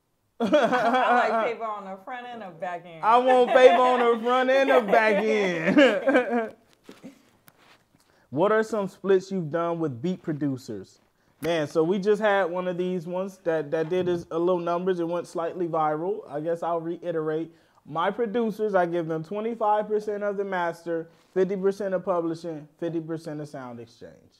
I 0.40 1.28
like 1.28 1.52
paper 1.52 1.64
on 1.64 1.84
the 1.84 1.98
front 2.04 2.26
end 2.26 2.42
or 2.44 2.50
back 2.52 2.84
end. 2.86 3.02
I 3.02 3.18
want 3.18 3.50
paper 3.50 3.82
on 3.82 3.98
the 3.98 4.24
front 4.24 4.50
end 4.50 4.70
and 4.70 4.86
the 4.86 4.92
back 4.92 5.16
end. 5.16 6.54
what 8.30 8.52
are 8.52 8.62
some 8.62 8.86
splits 8.86 9.32
you've 9.32 9.50
done 9.50 9.80
with 9.80 10.00
beat 10.00 10.22
producers? 10.22 11.00
Man, 11.40 11.66
so 11.66 11.82
we 11.84 11.98
just 11.98 12.20
had 12.20 12.44
one 12.44 12.68
of 12.68 12.76
these 12.78 13.06
ones 13.06 13.38
that, 13.44 13.70
that 13.70 13.88
did 13.88 14.06
his, 14.06 14.26
a 14.30 14.38
little 14.38 14.60
numbers. 14.60 15.00
It 15.00 15.08
went 15.08 15.26
slightly 15.26 15.66
viral. 15.68 16.20
I 16.28 16.40
guess 16.40 16.62
I'll 16.62 16.80
reiterate. 16.80 17.52
My 17.84 18.10
producers, 18.10 18.74
I 18.74 18.86
give 18.86 19.06
them 19.06 19.24
25% 19.24 20.22
of 20.22 20.36
the 20.36 20.44
master, 20.44 21.08
50% 21.34 21.94
of 21.94 22.04
publishing, 22.04 22.68
50% 22.82 23.40
of 23.40 23.48
sound 23.48 23.80
exchange. 23.80 24.37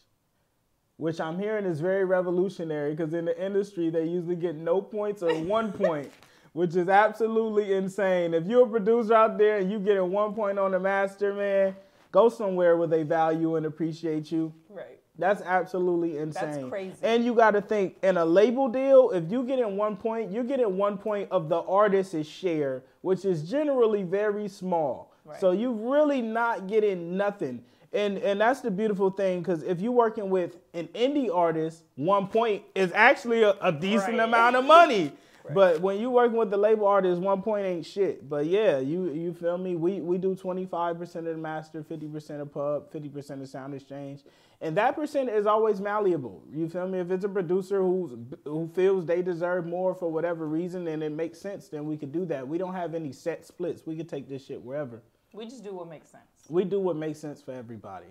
Which 0.98 1.20
I'm 1.20 1.38
hearing 1.38 1.64
is 1.64 1.80
very 1.80 2.04
revolutionary 2.04 2.94
because 2.94 3.14
in 3.14 3.24
the 3.24 3.44
industry, 3.44 3.88
they 3.88 4.04
usually 4.04 4.36
get 4.36 4.56
no 4.56 4.82
points 4.82 5.22
or 5.22 5.32
one 5.32 5.72
point, 5.84 6.10
which 6.52 6.74
is 6.74 6.88
absolutely 6.88 7.72
insane. 7.72 8.34
If 8.34 8.46
you're 8.46 8.66
a 8.66 8.68
producer 8.68 9.14
out 9.14 9.38
there 9.38 9.58
and 9.58 9.70
you 9.70 9.78
getting 9.78 10.10
one 10.10 10.34
point 10.34 10.58
on 10.58 10.72
the 10.72 10.80
master, 10.80 11.32
man, 11.32 11.76
go 12.10 12.28
somewhere 12.28 12.76
where 12.76 12.88
they 12.88 13.04
value 13.04 13.54
and 13.56 13.64
appreciate 13.64 14.30
you. 14.30 14.52
right. 14.68 14.98
That's 15.20 15.42
absolutely 15.42 16.18
insane. 16.18 16.50
That's 16.50 16.68
crazy. 16.68 16.96
And 17.02 17.24
you 17.24 17.34
got 17.34 17.50
to 17.50 17.60
think 17.60 17.96
in 18.04 18.16
a 18.16 18.24
label 18.24 18.68
deal, 18.68 19.10
if 19.10 19.30
you 19.30 19.42
get 19.42 19.58
in 19.58 19.76
one 19.76 19.96
point, 19.96 20.30
you're 20.30 20.44
getting 20.44 20.76
one 20.76 20.96
point 20.96 21.28
of 21.32 21.48
the 21.48 21.58
artist's 21.62 22.28
share, 22.28 22.84
which 23.00 23.24
is 23.24 23.42
generally 23.42 24.04
very 24.04 24.46
small. 24.46 25.12
Right. 25.24 25.40
So 25.40 25.50
you're 25.50 25.72
really 25.72 26.22
not 26.22 26.68
getting 26.68 27.16
nothing. 27.16 27.64
And 27.92 28.18
and 28.18 28.40
that's 28.40 28.60
the 28.60 28.70
beautiful 28.70 29.10
thing 29.10 29.40
because 29.40 29.62
if 29.62 29.80
you're 29.80 29.92
working 29.92 30.28
with 30.30 30.56
an 30.74 30.88
indie 30.88 31.34
artist, 31.34 31.84
one 31.96 32.26
point 32.28 32.62
is 32.74 32.92
actually 32.94 33.42
a, 33.42 33.54
a 33.62 33.72
decent 33.72 34.18
Right. 34.18 34.24
amount 34.28 34.56
of 34.56 34.64
money. 34.64 35.12
But 35.54 35.80
when 35.80 35.98
you're 35.98 36.10
working 36.10 36.36
with 36.36 36.50
the 36.50 36.58
label 36.58 36.86
artist, 36.86 37.22
one 37.22 37.40
point 37.40 37.64
ain't 37.64 37.86
shit. 37.86 38.28
But 38.28 38.44
yeah, 38.44 38.80
you 38.80 39.10
you 39.12 39.32
feel 39.32 39.56
me? 39.56 39.76
We 39.76 39.98
we 40.02 40.18
do 40.18 40.34
25% 40.34 41.00
of 41.16 41.24
the 41.24 41.36
master, 41.38 41.82
50% 41.82 42.42
of 42.42 42.52
pub, 42.52 42.92
50% 42.92 43.40
of 43.40 43.48
sound 43.48 43.72
exchange. 43.74 44.24
And 44.60 44.76
that 44.76 44.94
percent 44.94 45.30
is 45.30 45.46
always 45.46 45.80
malleable. 45.80 46.42
You 46.52 46.68
feel 46.68 46.86
me? 46.86 46.98
If 46.98 47.10
it's 47.10 47.24
a 47.24 47.30
producer 47.30 47.80
who's 47.80 48.12
who 48.44 48.68
feels 48.74 49.06
they 49.06 49.22
deserve 49.22 49.64
more 49.64 49.94
for 49.94 50.10
whatever 50.12 50.46
reason 50.46 50.86
and 50.86 51.02
it 51.02 51.12
makes 51.12 51.38
sense, 51.40 51.68
then 51.68 51.86
we 51.86 51.96
could 51.96 52.12
do 52.12 52.26
that. 52.26 52.46
We 52.46 52.58
don't 52.58 52.74
have 52.74 52.94
any 52.94 53.12
set 53.12 53.46
splits. 53.46 53.86
We 53.86 53.96
could 53.96 54.08
take 54.10 54.28
this 54.28 54.44
shit 54.44 54.62
wherever. 54.62 55.00
We 55.32 55.46
just 55.46 55.64
do 55.64 55.72
what 55.72 55.88
makes 55.88 56.10
sense. 56.10 56.24
We 56.48 56.64
do 56.64 56.80
what 56.80 56.96
makes 56.96 57.18
sense 57.18 57.42
for 57.42 57.52
everybody. 57.52 58.06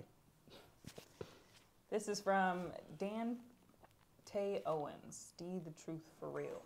This 1.90 2.08
is 2.08 2.20
from 2.20 2.68
Dan 3.00 3.38
Tay 4.26 4.62
Owens. 4.68 5.34
D 5.38 5.60
the 5.66 5.72
truth 5.72 6.04
for 6.20 6.30
real. 6.30 6.62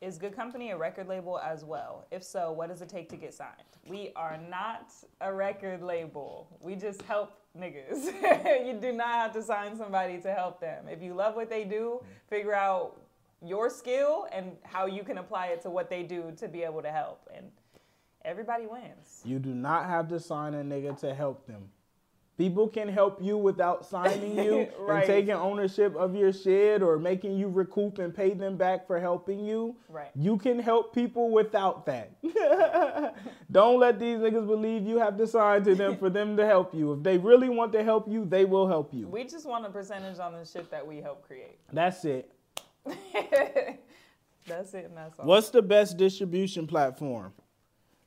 Is 0.00 0.16
Good 0.16 0.34
Company 0.34 0.70
a 0.70 0.78
record 0.78 1.08
label 1.08 1.38
as 1.38 1.62
well? 1.62 2.06
If 2.10 2.24
so, 2.24 2.52
what 2.52 2.70
does 2.70 2.80
it 2.80 2.88
take 2.88 3.10
to 3.10 3.16
get 3.16 3.34
signed? 3.34 3.52
We 3.86 4.12
are 4.16 4.38
not 4.48 4.92
a 5.20 5.30
record 5.30 5.82
label. 5.82 6.48
We 6.62 6.74
just 6.74 7.02
help 7.02 7.38
niggas. 7.58 8.06
you 8.66 8.78
do 8.80 8.92
not 8.92 9.08
have 9.08 9.32
to 9.34 9.42
sign 9.42 9.76
somebody 9.76 10.18
to 10.22 10.32
help 10.32 10.58
them. 10.58 10.86
If 10.88 11.02
you 11.02 11.12
love 11.12 11.36
what 11.36 11.50
they 11.50 11.64
do, 11.64 12.02
figure 12.30 12.54
out 12.54 12.98
your 13.44 13.68
skill 13.68 14.26
and 14.32 14.56
how 14.62 14.86
you 14.86 15.02
can 15.02 15.18
apply 15.18 15.48
it 15.48 15.60
to 15.62 15.70
what 15.70 15.90
they 15.90 16.02
do 16.02 16.32
to 16.38 16.48
be 16.48 16.62
able 16.62 16.80
to 16.80 16.90
help. 16.90 17.28
And 17.36 17.50
everybody 18.24 18.66
wins. 18.66 19.22
You 19.24 19.38
do 19.38 19.54
not 19.54 19.86
have 19.86 20.08
to 20.08 20.20
sign 20.20 20.54
a 20.54 20.62
nigga 20.62 20.98
to 21.00 21.14
help 21.14 21.46
them. 21.46 21.68
People 22.38 22.68
can 22.68 22.88
help 22.88 23.22
you 23.22 23.36
without 23.36 23.84
signing 23.84 24.38
you 24.38 24.66
Right. 24.78 25.00
and 25.00 25.06
taking 25.06 25.32
ownership 25.34 25.94
of 25.94 26.14
your 26.16 26.32
shit 26.32 26.80
or 26.80 26.98
making 26.98 27.36
you 27.36 27.48
recoup 27.48 27.98
and 27.98 28.14
pay 28.14 28.32
them 28.32 28.56
back 28.56 28.86
for 28.86 28.98
helping 28.98 29.40
you. 29.44 29.76
Right. 29.90 30.08
You 30.14 30.38
can 30.38 30.58
help 30.58 30.94
people 30.94 31.30
without 31.30 31.84
that. 31.84 32.12
Don't 33.52 33.78
let 33.78 33.98
these 33.98 34.16
niggas 34.18 34.46
believe 34.46 34.86
you 34.86 34.96
have 34.98 35.18
to 35.18 35.26
sign 35.26 35.64
to 35.64 35.74
them 35.74 35.96
for 35.98 36.08
them 36.08 36.34
to 36.38 36.46
help 36.46 36.74
you. 36.74 36.94
If 36.94 37.02
they 37.02 37.18
really 37.18 37.50
want 37.50 37.72
to 37.74 37.84
help 37.84 38.08
you, 38.08 38.24
they 38.24 38.46
will 38.46 38.66
help 38.66 38.94
you. 38.94 39.06
We 39.06 39.24
just 39.24 39.44
want 39.46 39.66
a 39.66 39.70
percentage 39.70 40.18
on 40.18 40.32
the 40.32 40.46
shit 40.46 40.70
that 40.70 40.86
we 40.86 41.02
help 41.02 41.26
create. 41.26 41.58
That's 41.74 42.06
it. 42.06 42.32
that's 44.46 44.72
it 44.74 44.86
and 44.86 44.96
that's 44.96 45.18
all. 45.18 45.26
What's 45.26 45.50
the 45.50 45.60
best 45.60 45.98
distribution 45.98 46.66
platform? 46.66 47.34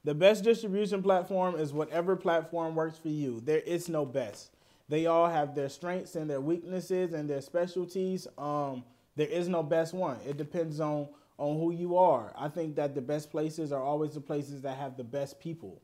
The 0.03 0.13
best 0.13 0.43
distribution 0.43 1.01
platform 1.01 1.55
is 1.55 1.71
whatever 1.71 2.15
platform 2.15 2.75
works 2.75 2.97
for 2.97 3.09
you. 3.09 3.41
There 3.41 3.59
is 3.59 3.87
no 3.87 4.05
best. 4.05 4.51
They 4.89 5.05
all 5.05 5.29
have 5.29 5.55
their 5.55 5.69
strengths 5.69 6.15
and 6.15 6.29
their 6.29 6.41
weaknesses 6.41 7.13
and 7.13 7.29
their 7.29 7.41
specialties. 7.41 8.27
Um, 8.37 8.83
there 9.15 9.27
is 9.27 9.47
no 9.47 9.63
best 9.63 9.93
one. 9.93 10.17
It 10.27 10.37
depends 10.37 10.79
on 10.79 11.07
on 11.37 11.57
who 11.57 11.71
you 11.71 11.97
are. 11.97 12.31
I 12.37 12.47
think 12.47 12.75
that 12.75 12.93
the 12.93 13.01
best 13.01 13.31
places 13.31 13.71
are 13.71 13.81
always 13.81 14.13
the 14.13 14.21
places 14.21 14.61
that 14.61 14.77
have 14.77 14.97
the 14.97 15.03
best 15.03 15.39
people. 15.39 15.81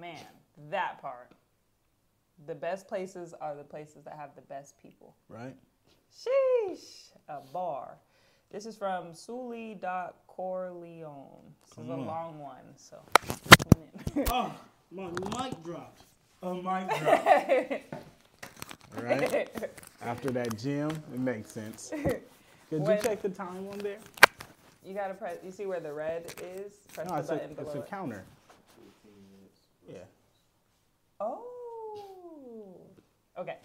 Man, 0.00 0.24
that 0.70 1.00
part. 1.00 1.32
The 2.46 2.54
best 2.54 2.86
places 2.86 3.34
are 3.40 3.56
the 3.56 3.64
places 3.64 4.04
that 4.04 4.14
have 4.14 4.34
the 4.36 4.42
best 4.42 4.80
people. 4.80 5.16
Right? 5.28 5.56
Sheesh, 6.14 7.10
a 7.28 7.40
bar. 7.52 7.96
This 8.50 8.64
is 8.64 8.76
from 8.76 9.12
Suli.Corleone. 9.12 9.82
This 11.62 11.74
Come 11.74 11.84
is 11.84 11.90
a 11.90 11.92
on. 11.92 12.06
long 12.06 12.38
one, 12.38 12.64
so. 12.76 12.96
oh, 14.30 14.54
my 14.90 15.10
mic 15.42 15.62
dropped. 15.62 16.04
A 16.42 16.54
mic 16.54 16.88
drop. 16.98 17.26
right? 19.02 19.48
After 20.00 20.30
that 20.30 20.58
gym, 20.58 20.88
it 21.12 21.20
makes 21.20 21.52
sense. 21.52 21.90
Could 21.90 22.22
when, 22.70 22.96
you 22.96 23.02
check 23.02 23.20
the 23.20 23.28
time 23.28 23.68
on 23.70 23.78
there? 23.78 23.98
You 24.82 24.94
gotta 24.94 25.12
press. 25.12 25.36
You 25.44 25.50
see 25.50 25.66
where 25.66 25.80
the 25.80 25.92
red 25.92 26.32
is? 26.42 26.72
Press 26.94 27.06
no, 27.08 27.20
the 27.20 27.28
button 27.28 27.50
a, 27.50 27.54
below. 27.54 27.68
It's 27.68 27.74
a 27.74 27.82
counter. 27.82 28.24
Yeah. 29.86 29.98
Oh. 31.20 31.44
Okay. 33.36 33.58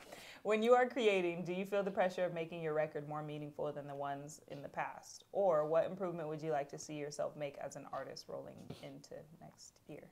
When 0.43 0.61
you 0.61 0.73
are 0.73 0.85
creating, 0.85 1.45
do 1.45 1.53
you 1.53 1.65
feel 1.65 1.83
the 1.83 1.91
pressure 1.91 2.25
of 2.25 2.33
making 2.33 2.61
your 2.61 2.73
record 2.73 3.07
more 3.07 3.23
meaningful 3.23 3.71
than 3.71 3.87
the 3.87 3.95
ones 3.95 4.41
in 4.49 4.61
the 4.61 4.67
past? 4.67 5.23
Or 5.31 5.65
what 5.65 5.85
improvement 5.85 6.27
would 6.27 6.41
you 6.41 6.51
like 6.51 6.69
to 6.71 6.77
see 6.77 6.95
yourself 6.95 7.37
make 7.37 7.57
as 7.59 7.77
an 7.77 7.85
artist 7.93 8.25
rolling 8.27 8.55
into 8.81 9.15
next 9.41 9.79
year? 9.87 10.03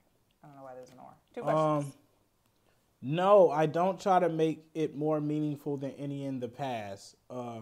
I 0.41 0.47
don't 0.47 0.55
know 0.55 0.63
why 0.63 0.73
there's 0.73 0.89
an 0.89 0.99
or. 0.99 1.13
Two 1.35 1.41
questions. 1.41 1.85
Um, 1.85 1.93
no, 3.01 3.51
I 3.51 3.65
don't 3.65 3.99
try 3.99 4.19
to 4.19 4.29
make 4.29 4.65
it 4.73 4.95
more 4.95 5.19
meaningful 5.19 5.75
than 5.75 5.91
any 5.91 6.23
in 6.23 6.39
the 6.39 6.47
past. 6.47 7.17
Uh, 7.29 7.59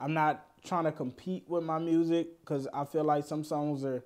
I'm 0.00 0.14
not 0.14 0.46
trying 0.64 0.84
to 0.84 0.92
compete 0.92 1.44
with 1.46 1.64
my 1.64 1.78
music 1.78 2.40
because 2.40 2.66
I 2.72 2.86
feel 2.86 3.04
like 3.04 3.26
some 3.26 3.44
songs 3.44 3.84
are 3.84 4.02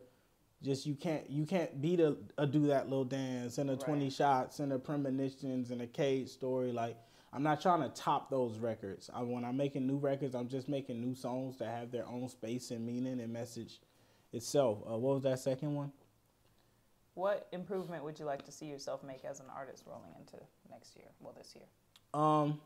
just 0.63 0.85
you 0.85 0.95
can't 0.95 1.29
you 1.31 1.47
can't 1.47 1.81
beat 1.81 2.01
a, 2.01 2.17
a 2.37 2.47
do 2.47 2.67
that 2.67 2.89
little 2.89 3.05
dance 3.05 3.57
and 3.59 3.71
a 3.71 3.75
Right. 3.75 3.81
20 3.81 4.11
shots 4.11 4.59
and 4.59 4.73
a 4.73 4.79
premonitions 4.79 5.71
and 5.71 5.81
a 5.81 5.87
cage 5.87 6.29
story 6.29 6.71
like 6.71 6.97
i'm 7.33 7.43
not 7.43 7.61
trying 7.61 7.83
to 7.83 7.89
top 7.91 8.31
those 8.31 8.59
records 8.59 9.11
I, 9.15 9.23
when 9.23 9.45
i'm 9.45 9.57
making 9.57 9.87
new 9.87 9.99
records 9.99 10.35
i'm 10.35 10.49
just 10.49 10.69
making 10.69 11.01
new 11.01 11.15
songs 11.15 11.59
that 11.59 11.69
have 11.69 11.91
their 11.91 12.07
own 12.07 12.29
space 12.29 12.71
and 12.71 12.85
meaning 12.87 13.21
and 13.21 13.33
message 13.33 13.81
itself 14.33 14.79
uh, 14.91 14.97
what 14.97 15.15
was 15.15 15.23
that 15.25 15.39
second 15.39 15.75
one 15.75 15.93
what 17.15 17.49
improvement 17.53 18.05
would 18.05 18.19
you 18.19 18.25
like 18.25 18.45
to 18.47 18.53
see 18.53 18.67
yourself 18.67 19.03
make 19.03 19.25
as 19.25 19.41
an 19.41 19.47
artist 19.55 19.83
rolling 19.87 20.13
into 20.19 20.37
next 20.71 20.97
year? 20.97 21.07
Well, 21.21 21.35
this 21.37 21.55
year. 21.55 21.65
um 22.15 22.59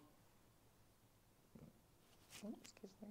Ooh, 2.45 2.55
excuse 2.63 2.93
me. 3.03 3.09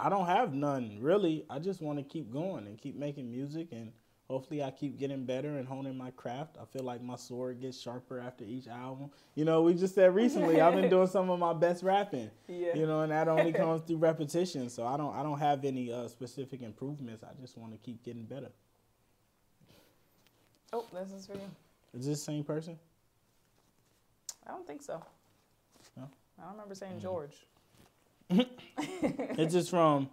i 0.00 0.08
don't 0.08 0.26
have 0.26 0.52
none 0.52 0.98
really 1.00 1.44
i 1.48 1.58
just 1.58 1.80
want 1.80 1.98
to 1.98 2.04
keep 2.04 2.32
going 2.32 2.66
and 2.66 2.76
keep 2.78 2.96
making 2.96 3.30
music 3.30 3.68
and 3.72 3.92
hopefully 4.28 4.62
i 4.62 4.70
keep 4.70 4.98
getting 4.98 5.24
better 5.24 5.56
and 5.56 5.66
honing 5.66 5.96
my 5.96 6.10
craft 6.12 6.56
i 6.60 6.64
feel 6.66 6.82
like 6.84 7.02
my 7.02 7.16
sword 7.16 7.60
gets 7.60 7.80
sharper 7.80 8.20
after 8.20 8.44
each 8.44 8.68
album 8.68 9.10
you 9.34 9.44
know 9.44 9.62
we 9.62 9.72
just 9.74 9.94
said 9.94 10.14
recently 10.14 10.60
i've 10.60 10.74
been 10.74 10.90
doing 10.90 11.06
some 11.06 11.30
of 11.30 11.38
my 11.38 11.52
best 11.54 11.82
rapping 11.82 12.30
Yeah. 12.48 12.74
you 12.74 12.86
know 12.86 13.00
and 13.00 13.10
that 13.12 13.26
only 13.28 13.52
comes 13.62 13.82
through 13.82 13.96
repetition 13.96 14.68
so 14.68 14.86
i 14.86 14.96
don't 14.96 15.14
i 15.16 15.22
don't 15.22 15.38
have 15.38 15.64
any 15.64 15.90
uh, 15.92 16.08
specific 16.08 16.60
improvements 16.62 17.24
i 17.24 17.28
just 17.40 17.56
want 17.56 17.72
to 17.72 17.78
keep 17.78 18.02
getting 18.04 18.24
better 18.24 18.50
Oh, 20.70 20.84
this 20.92 21.10
is 21.12 21.24
for 21.26 21.32
you. 21.32 21.40
is 21.98 22.04
this 22.06 22.18
the 22.18 22.24
same 22.24 22.44
person 22.44 22.78
I 24.46 24.50
don't 24.52 24.66
think 24.66 24.82
so. 24.82 25.02
No? 25.96 26.08
I 26.38 26.42
don't 26.44 26.52
remember 26.52 26.74
saying 26.74 26.96
Mm. 26.98 27.02
George. 27.02 27.46
it's 28.30 29.52
just 29.54 29.70
from 29.70 30.08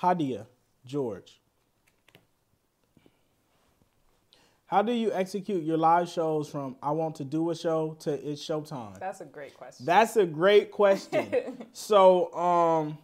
hadia 0.00 0.46
george 0.84 1.40
how 4.72 4.80
do 4.80 4.92
you 4.92 5.12
execute 5.12 5.62
your 5.62 5.76
live 5.76 6.08
shows 6.08 6.48
from 6.48 6.76
i 6.82 6.90
want 6.90 7.14
to 7.14 7.24
do 7.24 7.50
a 7.50 7.54
show 7.54 7.94
to 8.00 8.10
it's 8.28 8.42
showtime 8.42 8.98
That's 8.98 9.20
a 9.20 9.26
great 9.26 9.54
question. 9.54 9.86
That's 9.86 10.16
a 10.16 10.24
great 10.24 10.70
question. 10.70 11.66
so, 11.72 12.32
um, 12.34 12.98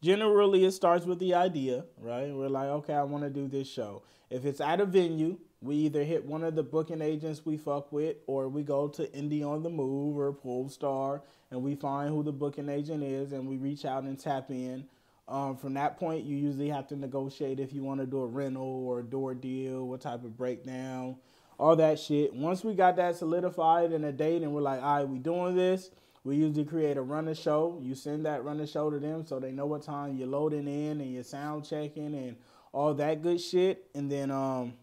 generally 0.00 0.64
it 0.64 0.70
starts 0.72 1.04
with 1.04 1.18
the 1.18 1.34
idea, 1.34 1.84
right? 2.00 2.32
We're 2.32 2.48
like, 2.48 2.68
okay, 2.68 2.94
I 2.94 3.02
want 3.02 3.24
to 3.24 3.30
do 3.30 3.48
this 3.48 3.68
show. 3.68 4.02
If 4.30 4.44
it's 4.44 4.60
at 4.60 4.80
a 4.80 4.86
venue, 4.86 5.38
we 5.60 5.74
either 5.76 6.04
hit 6.04 6.24
one 6.24 6.44
of 6.44 6.54
the 6.54 6.62
booking 6.62 7.02
agents 7.02 7.44
we 7.44 7.56
fuck 7.56 7.90
with, 7.90 8.16
or 8.28 8.48
we 8.48 8.62
go 8.62 8.86
to 8.88 9.06
Indie 9.08 9.44
on 9.44 9.62
the 9.62 9.70
Move 9.70 10.16
or 10.18 10.32
Pool 10.32 10.66
Pollstar, 10.66 11.22
and 11.50 11.62
we 11.62 11.74
find 11.74 12.10
who 12.10 12.22
the 12.22 12.32
booking 12.32 12.68
agent 12.68 13.02
is, 13.02 13.32
and 13.32 13.48
we 13.48 13.56
reach 13.56 13.84
out 13.84 14.04
and 14.04 14.18
tap 14.18 14.50
in. 14.50 14.84
Um, 15.28 15.56
from 15.56 15.74
that 15.74 15.98
point, 15.98 16.24
you 16.24 16.36
usually 16.36 16.68
have 16.68 16.86
to 16.88 16.96
negotiate 16.96 17.58
if 17.58 17.72
you 17.72 17.82
want 17.82 18.00
to 18.00 18.06
do 18.06 18.20
a 18.20 18.26
rental 18.26 18.86
or 18.86 19.00
a 19.00 19.02
door 19.02 19.34
deal, 19.34 19.86
what 19.86 20.00
type 20.00 20.24
of 20.24 20.36
breakdown, 20.36 21.16
all 21.58 21.74
that 21.76 21.98
shit. 21.98 22.32
Once 22.32 22.62
we 22.62 22.74
got 22.74 22.96
that 22.96 23.16
solidified 23.16 23.92
in 23.92 24.04
a 24.04 24.12
date, 24.12 24.42
and 24.42 24.52
we're 24.52 24.60
like, 24.60 24.82
all 24.82 24.98
right, 24.98 25.08
we 25.08 25.18
doing 25.18 25.56
this. 25.56 25.90
We 26.22 26.36
usually 26.36 26.64
create 26.64 26.96
a 26.96 27.02
runner 27.02 27.36
show. 27.36 27.80
You 27.82 27.94
send 27.94 28.26
that 28.26 28.44
runner 28.44 28.66
show 28.66 28.90
to 28.90 28.98
them 28.98 29.24
so 29.24 29.38
they 29.38 29.52
know 29.52 29.66
what 29.66 29.82
time 29.82 30.16
you're 30.16 30.26
loading 30.26 30.66
in 30.66 31.00
and 31.00 31.12
you're 31.12 31.22
sound 31.22 31.64
checking 31.64 32.14
and 32.16 32.36
all 32.72 32.94
that 32.94 33.22
good 33.22 33.40
shit. 33.40 33.88
And 33.94 34.10
then 34.10 34.32
um, 34.32 34.74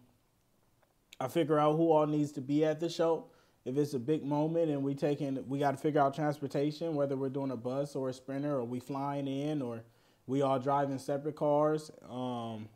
I 1.20 1.28
figure 1.28 1.58
out 1.58 1.76
who 1.76 1.92
all 1.92 2.06
needs 2.06 2.32
to 2.32 2.40
be 2.40 2.64
at 2.64 2.80
the 2.80 2.88
show. 2.88 3.26
If 3.66 3.76
it's 3.76 3.92
a 3.92 3.98
big 3.98 4.24
moment 4.24 4.70
and 4.70 4.82
we 4.82 4.94
taking, 4.94 5.46
we 5.46 5.58
got 5.58 5.72
to 5.72 5.76
figure 5.76 6.00
out 6.00 6.14
transportation, 6.14 6.94
whether 6.94 7.14
we're 7.14 7.28
doing 7.28 7.50
a 7.50 7.56
bus 7.56 7.94
or 7.94 8.08
a 8.08 8.12
sprinter, 8.14 8.56
or 8.56 8.64
we 8.64 8.80
flying 8.80 9.28
in, 9.28 9.60
or 9.60 9.82
we 10.26 10.42
all 10.42 10.58
driving 10.58 10.98
separate 10.98 11.36
cars. 11.36 11.90
Um, 12.08 12.68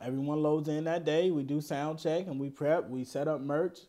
everyone 0.00 0.42
loads 0.42 0.68
in 0.68 0.84
that 0.84 1.04
day. 1.04 1.30
We 1.30 1.42
do 1.42 1.60
sound 1.60 1.98
check 1.98 2.26
and 2.26 2.38
we 2.38 2.50
prep. 2.50 2.88
We 2.88 3.04
set 3.04 3.28
up 3.28 3.40
merch. 3.40 3.80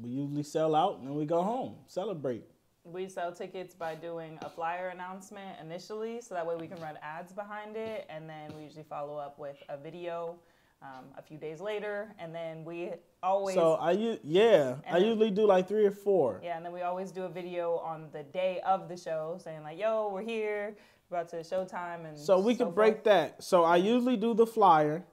We 0.00 0.10
usually 0.10 0.42
sell 0.42 0.74
out 0.74 0.98
and 0.98 1.06
then 1.06 1.14
we 1.14 1.26
go 1.26 1.42
home 1.42 1.76
celebrate. 1.86 2.44
We 2.84 3.08
sell 3.08 3.30
tickets 3.32 3.74
by 3.74 3.94
doing 3.94 4.38
a 4.42 4.48
flyer 4.48 4.88
announcement 4.88 5.58
initially, 5.60 6.22
so 6.22 6.34
that 6.34 6.46
way 6.46 6.56
we 6.56 6.66
can 6.66 6.80
run 6.80 6.98
ads 7.02 7.30
behind 7.30 7.76
it, 7.76 8.06
and 8.08 8.26
then 8.28 8.50
we 8.56 8.62
usually 8.64 8.84
follow 8.88 9.18
up 9.18 9.38
with 9.38 9.56
a 9.68 9.76
video 9.76 10.36
um, 10.80 11.04
a 11.18 11.20
few 11.22 11.36
days 11.36 11.60
later, 11.60 12.14
and 12.18 12.34
then 12.34 12.64
we 12.64 12.92
always 13.22 13.54
So 13.54 13.74
I 13.74 13.90
u- 13.90 14.18
yeah, 14.24 14.76
I 14.88 14.98
then- 14.98 15.08
usually 15.08 15.30
do 15.30 15.44
like 15.44 15.68
three 15.68 15.84
or 15.84 15.90
four. 15.90 16.40
yeah, 16.42 16.56
and 16.56 16.64
then 16.64 16.72
we 16.72 16.80
always 16.80 17.12
do 17.12 17.24
a 17.24 17.28
video 17.28 17.76
on 17.76 18.08
the 18.12 18.22
day 18.22 18.60
of 18.66 18.88
the 18.88 18.96
show, 18.96 19.38
saying 19.44 19.62
like, 19.62 19.78
"Yo, 19.78 20.08
we're 20.10 20.22
here, 20.22 20.74
about 21.10 21.28
to 21.30 21.36
showtime," 21.36 22.06
and 22.06 22.18
So 22.18 22.38
we 22.38 22.54
can 22.54 22.70
break 22.70 22.94
forth. 22.96 23.04
that. 23.04 23.42
So 23.42 23.64
I 23.64 23.76
usually 23.76 24.16
do 24.16 24.34
the 24.34 24.46
flyer, 24.46 25.04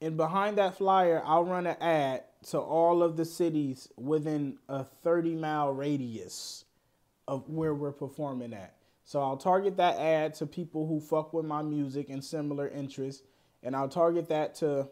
and 0.00 0.16
behind 0.16 0.58
that 0.58 0.76
flyer, 0.76 1.22
I'll 1.24 1.44
run 1.44 1.66
an 1.66 1.76
ad 1.80 2.24
to 2.50 2.58
all 2.60 3.02
of 3.02 3.16
the 3.16 3.24
cities 3.24 3.88
within 3.96 4.58
a 4.68 4.84
30 4.84 5.34
mile 5.34 5.72
radius 5.72 6.64
of 7.26 7.48
where 7.48 7.74
we're 7.74 7.92
performing 7.92 8.52
at. 8.54 8.74
So 9.04 9.20
I'll 9.20 9.36
target 9.36 9.76
that 9.76 9.98
ad 9.98 10.34
to 10.34 10.46
people 10.46 10.86
who 10.86 11.00
fuck 11.00 11.32
with 11.32 11.44
my 11.44 11.62
music 11.62 12.08
and 12.08 12.24
similar 12.24 12.68
interests, 12.68 13.22
and 13.62 13.74
I'll 13.74 13.88
target 13.88 14.28
that 14.28 14.54
to 14.56 14.88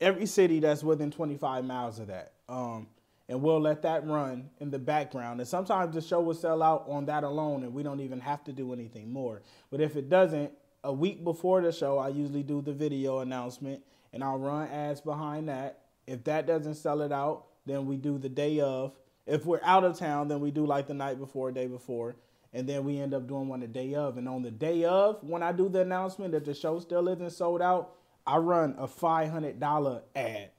every 0.00 0.26
city 0.26 0.60
that's 0.60 0.82
within 0.82 1.10
25 1.10 1.64
miles 1.64 1.98
of 1.98 2.06
that. 2.08 2.32
Um, 2.48 2.86
and 3.30 3.40
we'll 3.40 3.60
let 3.60 3.82
that 3.82 4.04
run 4.04 4.50
in 4.58 4.72
the 4.72 4.78
background. 4.78 5.38
And 5.38 5.48
sometimes 5.48 5.94
the 5.94 6.00
show 6.00 6.20
will 6.20 6.34
sell 6.34 6.64
out 6.64 6.84
on 6.88 7.06
that 7.06 7.22
alone, 7.22 7.62
and 7.62 7.72
we 7.72 7.84
don't 7.84 8.00
even 8.00 8.18
have 8.20 8.42
to 8.44 8.52
do 8.52 8.72
anything 8.72 9.12
more. 9.12 9.40
But 9.70 9.80
if 9.80 9.94
it 9.94 10.10
doesn't, 10.10 10.50
a 10.82 10.92
week 10.92 11.22
before 11.22 11.62
the 11.62 11.70
show, 11.70 11.96
I 11.98 12.08
usually 12.08 12.42
do 12.42 12.60
the 12.60 12.72
video 12.72 13.20
announcement, 13.20 13.84
and 14.12 14.24
I'll 14.24 14.38
run 14.38 14.66
ads 14.68 15.00
behind 15.00 15.48
that. 15.48 15.78
If 16.08 16.24
that 16.24 16.48
doesn't 16.48 16.74
sell 16.74 17.02
it 17.02 17.12
out, 17.12 17.44
then 17.66 17.86
we 17.86 17.96
do 17.96 18.18
the 18.18 18.28
day 18.28 18.58
of. 18.58 18.98
If 19.26 19.46
we're 19.46 19.60
out 19.62 19.84
of 19.84 19.96
town, 19.96 20.26
then 20.26 20.40
we 20.40 20.50
do 20.50 20.66
like 20.66 20.88
the 20.88 20.94
night 20.94 21.20
before, 21.20 21.52
day 21.52 21.68
before, 21.68 22.16
and 22.52 22.68
then 22.68 22.84
we 22.84 22.98
end 22.98 23.14
up 23.14 23.28
doing 23.28 23.46
one 23.46 23.60
the 23.60 23.68
day 23.68 23.94
of. 23.94 24.18
And 24.18 24.28
on 24.28 24.42
the 24.42 24.50
day 24.50 24.82
of, 24.82 25.22
when 25.22 25.44
I 25.44 25.52
do 25.52 25.68
the 25.68 25.82
announcement 25.82 26.32
that 26.32 26.44
the 26.44 26.54
show 26.54 26.80
still 26.80 27.06
isn't 27.06 27.30
sold 27.30 27.62
out, 27.62 27.92
I 28.26 28.38
run 28.38 28.74
a 28.76 28.88
five 28.88 29.30
hundred 29.30 29.60
dollar 29.60 30.02
ad 30.16 30.50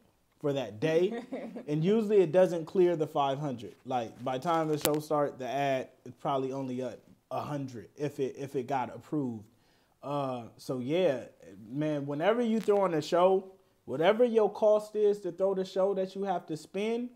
for 0.42 0.54
that 0.54 0.80
day, 0.82 1.24
and 1.68 1.84
usually 1.86 2.18
it 2.22 2.32
doesn't 2.32 2.66
clear 2.66 2.96
the 2.96 3.08
five 3.08 3.40
hundred. 3.40 3.76
Like 3.86 4.22
by 4.24 4.38
the 4.38 4.44
time 4.44 4.68
the 4.68 4.78
show 4.78 5.00
start, 5.00 5.40
the 5.40 5.48
ad 5.48 5.90
is 6.06 6.14
probably 6.16 6.52
only 6.52 6.82
a 6.82 6.98
a 7.32 7.42
hundred 7.42 7.88
if 7.96 8.20
it 8.20 8.36
if 8.38 8.56
it 8.56 8.68
got 8.68 8.94
approved. 8.94 9.46
Uh, 10.04 10.44
so 10.58 10.80
yeah, 10.80 11.26
man. 11.70 12.06
Whenever 12.06 12.42
you 12.42 12.60
throw 12.60 12.82
on 12.82 12.94
a 12.94 13.02
show, 13.02 13.54
whatever 13.86 14.26
your 14.26 14.52
cost 14.52 14.96
is 14.96 15.20
to 15.22 15.32
throw 15.32 15.54
the 15.54 15.64
show 15.66 15.94
that 15.94 16.16
you 16.16 16.24
have 16.24 16.46
to 16.48 16.58
spend, 16.58 17.10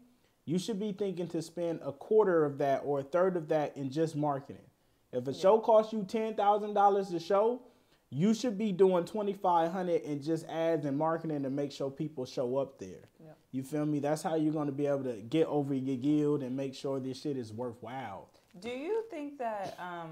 you 0.45 0.59
should 0.59 0.79
be 0.79 0.91
thinking 0.91 1.27
to 1.29 1.41
spend 1.41 1.79
a 1.83 1.91
quarter 1.91 2.45
of 2.45 2.59
that 2.59 2.81
or 2.85 2.99
a 2.99 3.03
third 3.03 3.35
of 3.35 3.47
that 3.49 3.75
in 3.75 3.89
just 3.89 4.15
marketing. 4.15 4.61
If 5.11 5.27
a 5.27 5.33
show 5.33 5.59
costs 5.59 5.91
you 5.91 6.05
ten 6.07 6.35
thousand 6.35 6.73
dollars 6.75 7.09
to 7.09 7.19
show, 7.19 7.61
you 8.09 8.33
should 8.33 8.57
be 8.57 8.71
doing 8.71 9.03
twenty 9.05 9.33
five 9.33 9.71
hundred 9.71 10.03
in 10.03 10.21
just 10.21 10.45
ads 10.47 10.85
and 10.85 10.97
marketing 10.97 11.43
to 11.43 11.49
make 11.49 11.71
sure 11.71 11.89
people 11.89 12.25
show 12.25 12.57
up 12.57 12.79
there. 12.79 13.09
You 13.55 13.63
feel 13.63 13.85
me? 13.85 13.99
That's 13.99 14.21
how 14.21 14.35
you're 14.35 14.51
gonna 14.51 14.73
be 14.73 14.85
able 14.85 15.05
to 15.05 15.13
get 15.13 15.47
over 15.47 15.73
your 15.73 15.95
yield 15.95 16.43
and 16.43 16.57
make 16.57 16.75
sure 16.75 16.99
this 16.99 17.21
shit 17.21 17.37
is 17.37 17.53
worthwhile. 17.53 18.27
Do 18.59 18.67
you 18.67 19.05
think 19.09 19.37
that, 19.37 19.77
um, 19.79 20.09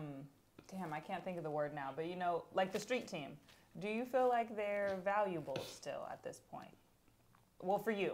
damn, 0.71 0.93
I 0.93 1.01
can't 1.01 1.25
think 1.25 1.38
of 1.38 1.43
the 1.43 1.51
word 1.51 1.75
now, 1.75 1.89
but 1.93 2.06
you 2.06 2.15
know, 2.15 2.45
like 2.53 2.71
the 2.71 2.79
street 2.79 3.06
team, 3.06 3.38
do 3.82 3.89
you 3.89 4.06
feel 4.06 4.29
like 4.29 4.56
they're 4.56 4.97
valuable 5.03 5.58
still 5.69 6.08
at 6.10 6.23
this 6.23 6.39
point? 6.49 6.71
Well, 7.62 7.79
for 7.79 7.91
you. 7.91 8.13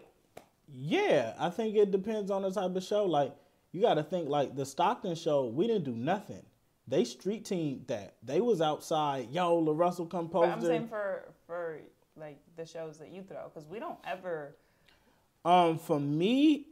Yeah, 0.68 1.36
I 1.38 1.52
think 1.52 1.76
it 1.76 1.92
depends 1.92 2.32
on 2.32 2.42
the 2.42 2.50
type 2.50 2.76
of 2.76 2.84
show. 2.84 3.06
Like 3.06 3.36
you 3.72 3.82
got 3.82 3.96
to 3.96 4.04
think 4.04 4.30
like 4.30 4.56
the 4.56 4.66
Stockton 4.66 5.14
show, 5.14 5.46
we 5.46 5.68
didn't 5.68 5.86
do 5.86 5.96
nothing. 5.96 6.44
They 6.88 7.04
street 7.04 7.46
teamed 7.46 7.86
that. 7.86 8.16
They 8.24 8.42
was 8.42 8.62
outside. 8.62 9.30
Yo, 9.30 9.56
La 9.58 9.74
Russell 9.76 10.06
But 10.06 10.18
I'm 10.18 10.30
composed 10.30 10.66
saying 10.66 10.88
for 10.88 11.26
for 11.46 11.78
like 12.16 12.40
the 12.56 12.66
shows 12.66 12.98
that 12.98 13.12
you 13.12 13.22
throw, 13.22 13.44
because 13.44 13.68
we 13.68 13.78
don't 13.80 14.00
ever. 14.04 14.56
Um, 15.50 15.80
for 15.80 16.00
me, 16.00 16.68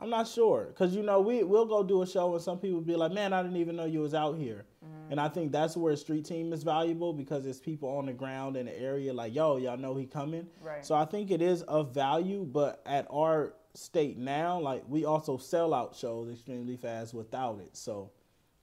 I'm 0.00 0.08
not 0.08 0.26
sure 0.26 0.66
because 0.68 0.94
you 0.96 1.02
know 1.02 1.20
we 1.20 1.42
we'll 1.42 1.66
go 1.66 1.82
do 1.82 2.00
a 2.00 2.06
show 2.06 2.32
and 2.32 2.42
some 2.42 2.58
people 2.58 2.80
be 2.80 2.96
like, 2.96 3.12
"Man, 3.12 3.34
I 3.34 3.42
didn't 3.42 3.58
even 3.58 3.76
know 3.76 3.84
you 3.84 4.00
was 4.00 4.14
out 4.14 4.38
here," 4.38 4.64
and 5.10 5.20
I 5.20 5.28
think 5.28 5.52
that's 5.52 5.76
where 5.76 5.92
a 5.92 5.96
street 5.96 6.24
team 6.24 6.54
is 6.54 6.62
valuable 6.62 7.12
because 7.12 7.44
it's 7.44 7.60
people 7.60 7.90
on 7.90 8.06
the 8.06 8.14
ground 8.14 8.56
in 8.56 8.64
the 8.64 8.80
area 8.80 9.12
like, 9.12 9.34
"Yo, 9.34 9.58
y'all 9.58 9.76
know 9.76 9.94
he 9.94 10.06
coming." 10.06 10.46
Right. 10.62 10.86
So 10.86 10.94
I 10.94 11.04
think 11.04 11.30
it 11.30 11.42
is 11.42 11.62
of 11.64 11.92
value, 11.92 12.48
but 12.50 12.80
at 12.86 13.06
our 13.10 13.52
state 13.74 14.16
now, 14.16 14.58
like 14.58 14.84
we 14.88 15.04
also 15.04 15.36
sell 15.36 15.74
out 15.74 15.94
shows 15.94 16.32
extremely 16.32 16.78
fast 16.78 17.12
without 17.12 17.60
it. 17.60 17.76
So 17.76 18.10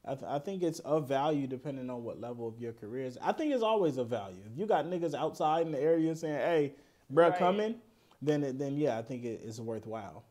I, 0.05 0.15
th- 0.15 0.25
I 0.27 0.39
think 0.39 0.63
it's 0.63 0.79
of 0.79 1.07
value 1.07 1.45
depending 1.45 1.91
on 1.91 2.03
what 2.03 2.19
level 2.19 2.47
of 2.47 2.59
your 2.59 2.73
career 2.73 3.05
is. 3.05 3.19
I 3.21 3.31
think 3.31 3.53
it's 3.53 3.63
always 3.63 3.97
of 3.97 4.07
value. 4.07 4.41
If 4.51 4.57
you 4.57 4.65
got 4.65 4.85
niggas 4.85 5.13
outside 5.13 5.67
in 5.67 5.71
the 5.71 5.79
area 5.79 6.15
saying, 6.15 6.33
"Hey, 6.35 6.73
bruh, 7.11 7.29
Right. 7.29 7.37
coming," 7.39 7.81
then 8.21 8.43
it, 8.43 8.57
then 8.59 8.77
yeah, 8.77 8.97
I 8.97 9.01
think 9.01 9.23
it 9.23 9.41
is 9.43 9.59
worthwhile. 9.61 10.23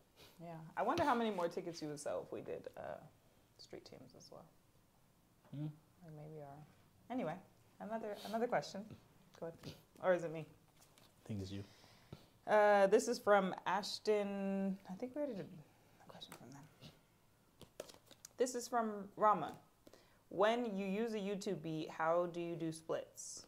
Yeah. 0.42 0.56
I 0.76 0.82
wonder 0.82 1.04
how 1.04 1.14
many 1.14 1.30
more 1.30 1.48
tickets 1.48 1.80
you 1.80 1.88
would 1.88 2.00
sell 2.00 2.22
if 2.26 2.32
we 2.32 2.40
did 2.40 2.68
uh, 2.76 2.98
street 3.58 3.84
teams 3.84 4.14
as 4.16 4.28
well. 4.30 4.44
Hmm. 5.54 5.66
Or 6.04 6.10
maybe 6.16 6.42
are. 6.42 6.64
Anyway, 7.10 7.34
another 7.80 8.16
another 8.26 8.46
question. 8.46 8.84
Go 9.40 9.46
ahead. 9.46 9.74
Or 10.02 10.12
is 10.14 10.24
it 10.24 10.32
me? 10.32 10.46
I 10.46 11.28
think 11.28 11.40
it's 11.40 11.50
you. 11.50 11.64
Uh, 12.46 12.86
this 12.88 13.08
is 13.08 13.18
from 13.18 13.54
Ashton. 13.66 14.76
I 14.90 14.94
think 14.94 15.14
we 15.14 15.22
already 15.22 15.36
did 15.36 15.46
a 16.04 16.08
question 16.10 16.34
from 16.38 16.50
them. 16.50 16.60
This 18.36 18.54
is 18.54 18.68
from 18.68 19.08
Rama. 19.16 19.54
When 20.28 20.76
you 20.76 20.84
use 20.86 21.14
a 21.14 21.18
YouTube 21.18 21.62
beat, 21.62 21.88
how 21.90 22.26
do 22.32 22.40
you 22.40 22.56
do 22.56 22.72
splits? 22.72 23.43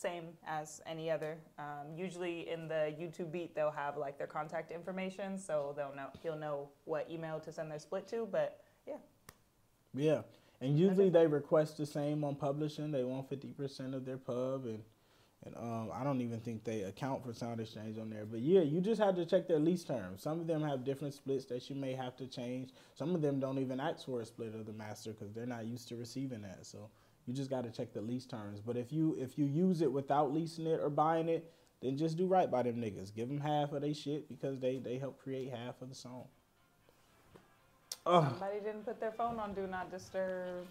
Same 0.00 0.28
as 0.46 0.80
any 0.86 1.10
other. 1.10 1.36
Um, 1.58 1.94
usually 1.94 2.48
in 2.48 2.68
the 2.68 2.94
YouTube 2.98 3.30
beat, 3.30 3.54
they'll 3.54 3.70
have 3.70 3.98
like 3.98 4.16
their 4.16 4.26
contact 4.26 4.72
information, 4.72 5.36
so 5.36 5.74
they'll 5.76 5.94
know 5.94 6.08
he'll 6.22 6.38
know 6.38 6.70
what 6.86 7.06
email 7.10 7.38
to 7.40 7.52
send 7.52 7.70
their 7.70 7.78
split 7.78 8.08
to. 8.08 8.26
But 8.32 8.62
yeah, 8.86 8.94
Yeah, 9.92 10.22
and 10.62 10.78
usually 10.78 11.10
they 11.10 11.26
request 11.26 11.76
the 11.76 11.84
same 11.84 12.24
on 12.24 12.34
publishing. 12.34 12.90
They 12.90 13.04
want 13.04 13.28
fifty 13.28 13.48
percent 13.52 13.94
of 13.94 14.06
their 14.06 14.16
pub, 14.16 14.64
and 14.64 14.82
and 15.44 15.54
um, 15.56 15.90
I 15.92 16.02
don't 16.02 16.22
even 16.22 16.40
think 16.40 16.64
they 16.64 16.82
account 16.82 17.22
for 17.22 17.34
Sound 17.34 17.60
Exchange 17.60 17.98
on 17.98 18.08
there. 18.08 18.24
But 18.24 18.40
yeah, 18.40 18.62
you 18.62 18.80
just 18.80 19.00
have 19.02 19.16
to 19.16 19.26
check 19.26 19.48
their 19.48 19.58
lease 19.58 19.84
terms. 19.84 20.22
Some 20.22 20.40
of 20.40 20.46
them 20.46 20.62
have 20.62 20.82
different 20.84 21.12
splits 21.12 21.44
that 21.46 21.68
you 21.68 21.76
may 21.76 21.94
have 21.94 22.16
to 22.16 22.26
change. 22.26 22.70
Some 22.94 23.14
of 23.14 23.20
them 23.20 23.38
don't 23.38 23.58
even 23.58 23.80
ask 23.80 24.06
for 24.06 24.20
a 24.22 24.26
split 24.26 24.54
of 24.54 24.66
the 24.66 24.72
master 24.72 25.12
because 25.12 25.32
they're 25.32 25.46
not 25.46 25.66
used 25.66 25.88
to 25.88 25.96
receiving 25.96 26.42
that. 26.42 26.64
So 26.64 26.90
you 27.30 27.36
just 27.36 27.48
got 27.48 27.62
to 27.62 27.70
check 27.70 27.92
the 27.92 28.00
lease 28.00 28.26
terms. 28.26 28.60
But 28.60 28.76
if 28.76 28.92
you 28.92 29.16
if 29.20 29.38
you 29.38 29.44
use 29.44 29.82
it 29.82 29.92
without 29.92 30.34
leasing 30.34 30.66
it 30.66 30.80
or 30.80 30.90
buying 30.90 31.28
it, 31.28 31.48
then 31.80 31.96
just 31.96 32.16
do 32.16 32.26
right 32.26 32.50
by 32.50 32.64
them 32.64 32.76
niggas. 32.76 33.14
Give 33.14 33.28
them 33.28 33.40
half 33.40 33.70
of 33.70 33.82
their 33.82 33.94
shit 33.94 34.28
because 34.28 34.58
they 34.58 34.78
they 34.78 34.98
help 34.98 35.22
create 35.22 35.48
half 35.50 35.80
of 35.80 35.88
the 35.88 35.94
song. 35.94 36.24
Oh. 38.04 38.22
somebody 38.22 38.58
didn't 38.64 38.84
put 38.84 38.98
their 38.98 39.12
phone 39.12 39.38
on 39.38 39.54
do 39.54 39.68
not 39.68 39.92
disturb. 39.92 40.66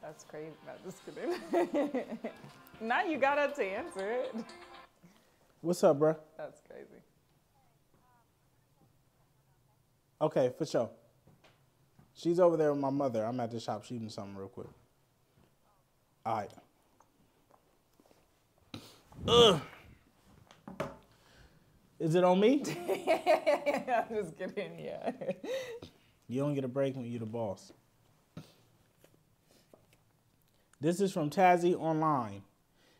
That's 0.00 0.22
crazy. 0.22 0.52
Not 0.64 0.84
just 0.84 1.04
kidding. 1.04 2.20
now 2.80 3.02
you 3.02 3.18
got 3.18 3.38
up 3.38 3.56
to 3.56 3.64
answer 3.64 4.08
it. 4.08 4.34
What's 5.60 5.82
up, 5.82 5.98
bruh? 5.98 6.16
That's 6.38 6.60
crazy. 6.60 7.02
Okay, 10.22 10.52
for 10.56 10.64
sure. 10.64 10.90
She's 12.14 12.38
over 12.38 12.56
there 12.56 12.72
with 12.72 12.80
my 12.80 12.90
mother. 12.90 13.24
I'm 13.24 13.40
at 13.40 13.50
the 13.50 13.58
shop 13.58 13.84
shooting 13.84 14.08
something 14.08 14.36
real 14.36 14.48
quick. 14.48 14.68
All 16.24 16.36
right. 16.36 16.50
Ugh. 19.26 19.60
Is 21.98 22.14
it 22.14 22.24
on 22.24 22.40
me? 22.40 22.62
I'm 22.66 24.14
just 24.14 24.38
kidding. 24.38 24.78
Yeah. 24.78 25.12
You 26.28 26.40
don't 26.40 26.54
get 26.54 26.64
a 26.64 26.68
break 26.68 26.96
when 26.96 27.06
you're 27.06 27.20
the 27.20 27.26
boss. 27.26 27.72
This 30.80 31.00
is 31.00 31.12
from 31.12 31.28
Tazzy 31.28 31.74
Online. 31.74 32.42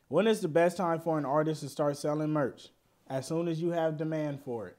When 0.09 0.27
is 0.27 0.41
the 0.41 0.49
best 0.49 0.77
time 0.77 1.01
for 1.01 1.17
an 1.17 1.25
artist 1.25 1.63
to 1.63 1.69
start 1.69 1.97
selling 1.97 2.31
merch? 2.31 2.69
As 3.09 3.27
soon 3.27 3.49
as 3.49 3.63
you 3.63 3.71
have 3.71 3.97
demand 3.97 4.41
for 4.45 4.69
it. 4.69 4.77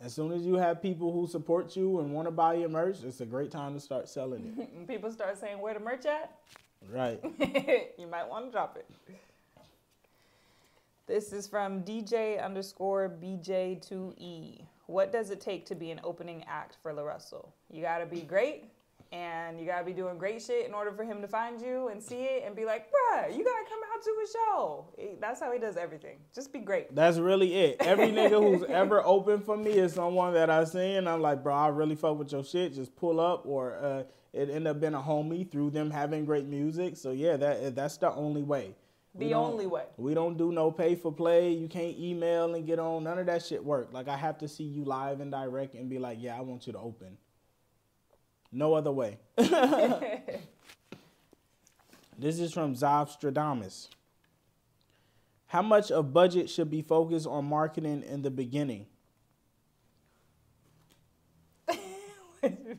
As 0.00 0.14
soon 0.14 0.32
as 0.32 0.42
you 0.42 0.54
have 0.54 0.80
people 0.80 1.12
who 1.12 1.26
support 1.26 1.76
you 1.76 2.00
and 2.00 2.12
want 2.12 2.26
to 2.26 2.30
buy 2.30 2.54
your 2.54 2.68
merch, 2.68 2.98
it's 3.04 3.20
a 3.20 3.26
great 3.26 3.50
time 3.50 3.74
to 3.74 3.80
start 3.80 4.08
selling 4.08 4.54
it. 4.56 4.68
When 4.74 4.86
people 4.88 5.12
start 5.12 5.38
saying 5.38 5.60
where 5.60 5.74
the 5.74 5.80
merch 5.80 6.06
at, 6.06 6.38
Right. 6.90 7.20
you 7.98 8.06
might 8.06 8.28
want 8.28 8.46
to 8.46 8.50
drop 8.50 8.76
it. 8.76 8.88
This 11.06 11.32
is 11.32 11.46
from 11.46 11.82
DJ 11.82 12.42
underscore 12.42 13.10
BJ2E. 13.22 14.62
What 14.86 15.10
does 15.10 15.30
it 15.30 15.40
take 15.40 15.64
to 15.66 15.74
be 15.74 15.90
an 15.90 16.00
opening 16.04 16.44
act 16.46 16.76
for 16.82 16.92
La 16.92 17.02
Russell? 17.02 17.54
You 17.70 17.82
gotta 17.82 18.06
be 18.06 18.20
great, 18.20 18.64
and 19.10 19.58
you 19.58 19.66
gotta 19.66 19.84
be 19.84 19.92
doing 19.92 20.18
great 20.18 20.42
shit 20.42 20.66
in 20.66 20.74
order 20.74 20.92
for 20.92 21.04
him 21.04 21.22
to 21.22 21.28
find 21.28 21.60
you 21.60 21.88
and 21.88 22.02
see 22.02 22.24
it 22.24 22.42
and 22.44 22.54
be 22.54 22.64
like, 22.64 22.88
bruh, 22.88 23.34
you 23.34 23.42
gotta 23.42 23.64
come 23.68 23.80
out 23.92 24.02
to 24.02 24.10
a 24.10 24.26
show. 24.32 24.86
That's 25.20 25.40
how 25.40 25.50
he 25.50 25.58
does 25.58 25.76
everything. 25.76 26.18
Just 26.34 26.52
be 26.52 26.58
great. 26.58 26.94
That's 26.94 27.18
really 27.18 27.54
it. 27.54 27.76
Every 27.80 28.08
nigga 28.08 28.30
who's 28.58 28.64
ever 28.64 29.02
opened 29.04 29.44
for 29.44 29.56
me 29.56 29.72
is 29.72 29.94
someone 29.94 30.34
that 30.34 30.50
I 30.50 30.64
seen. 30.64 31.08
I'm 31.08 31.22
like, 31.22 31.42
bro, 31.42 31.54
I 31.54 31.68
really 31.68 31.96
fuck 31.96 32.18
with 32.18 32.32
your 32.32 32.44
shit. 32.44 32.74
Just 32.74 32.94
pull 32.96 33.18
up, 33.18 33.46
or 33.46 33.76
uh, 33.76 34.02
it 34.38 34.50
ended 34.50 34.68
up 34.68 34.80
being 34.80 34.94
a 34.94 35.00
homie 35.00 35.50
through 35.50 35.70
them 35.70 35.90
having 35.90 36.24
great 36.24 36.46
music. 36.46 36.96
So 36.96 37.10
yeah, 37.10 37.36
that 37.36 37.74
that's 37.74 37.96
the 37.96 38.12
only 38.12 38.42
way. 38.42 38.76
We 39.14 39.26
The 39.26 39.34
only 39.34 39.66
way. 39.66 39.84
We 39.96 40.14
don't 40.14 40.38
do 40.38 40.52
no 40.52 40.70
pay 40.70 40.94
for 40.94 41.12
play. 41.12 41.52
You 41.52 41.66
can't 41.66 41.98
email 41.98 42.54
and 42.54 42.66
get 42.66 42.78
on. 42.78 43.04
None 43.04 43.18
of 43.18 43.26
that 43.26 43.44
shit 43.44 43.64
work. 43.64 43.88
Like 43.92 44.06
I 44.06 44.16
have 44.16 44.38
to 44.38 44.48
see 44.48 44.64
you 44.64 44.84
live 44.84 45.20
and 45.20 45.32
direct 45.32 45.74
and 45.74 45.90
be 45.90 45.98
like, 45.98 46.18
yeah, 46.20 46.36
I 46.36 46.40
want 46.42 46.66
you 46.66 46.72
to 46.72 46.78
open. 46.78 47.18
No 48.52 48.74
other 48.74 48.92
way. 48.92 49.18
this 49.36 49.50
is 52.38 52.52
from 52.52 52.74
Zobstradamus. 52.74 53.88
How 55.46 55.62
much 55.62 55.90
of 55.90 56.12
budget 56.12 56.48
should 56.48 56.70
be 56.70 56.82
focused 56.82 57.26
on 57.26 57.46
marketing 57.46 58.04
in 58.06 58.22
the 58.22 58.30
beginning? 58.30 58.86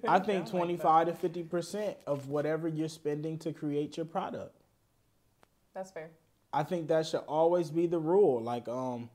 I 0.08 0.20
think 0.26 0.50
25 0.50 1.08
to 1.08 1.30
50% 1.30 1.96
of 2.08 2.30
whatever 2.30 2.68
you're 2.68 2.90
spending 2.90 3.38
to 3.40 3.54
create 3.54 3.98
your 3.98 4.06
product. 4.06 4.56
That's 5.74 5.92
fair. 5.92 6.10
I 6.52 6.64
think 6.64 6.88
that 6.88 7.06
should 7.06 7.24
always 7.28 7.70
be 7.70 7.88
the 7.88 8.00
rule. 8.00 8.42
Like, 8.42 8.68
um, 8.68 9.10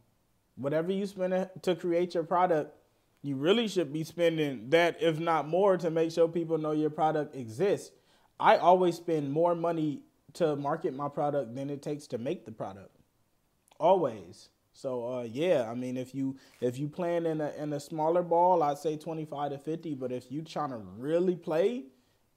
whatever 0.57 0.93
you 0.93 1.07
spend 1.07 1.49
to 1.63 1.75
create 1.75 2.15
your 2.15 2.25
product, 2.25 2.77
you 3.23 3.37
really 3.37 3.69
should 3.69 3.93
be 3.93 4.05
spending 4.05 4.71
that, 4.71 4.99
if 5.01 5.19
not 5.19 5.49
more, 5.49 5.77
to 5.79 5.91
make 5.91 6.13
sure 6.13 6.29
people 6.29 6.59
know 6.59 6.73
your 6.73 6.91
product 6.91 7.35
exists. 7.35 7.91
I 8.39 8.57
always 8.57 8.97
spend 8.97 9.33
more 9.33 9.55
money 9.55 10.03
to 10.35 10.57
market 10.57 10.95
my 10.95 11.09
product 11.09 11.55
than 11.55 11.71
it 11.71 11.83
takes 11.83 12.07
to 12.09 12.19
make 12.19 12.45
the 12.45 12.53
product. 12.53 12.95
Always. 13.79 14.51
So 14.75 15.19
uh, 15.19 15.23
yeah, 15.23 15.71
I 15.71 15.75
mean, 15.75 15.97
if 15.97 16.15
you 16.15 16.37
if 16.61 16.79
you 16.79 16.89
playing 16.89 17.27
in 17.27 17.41
a 17.41 17.53
in 17.57 17.73
a 17.73 17.81
smaller 17.81 18.23
ball, 18.23 18.63
I'd 18.63 18.79
say 18.79 18.97
twenty 18.97 19.25
five 19.25 19.53
to 19.53 19.59
fifty. 19.59 19.95
But 19.95 20.13
if 20.13 20.31
you 20.31 20.43
trying 20.43 20.71
to 20.71 20.79
really 20.99 21.37
play, 21.37 21.85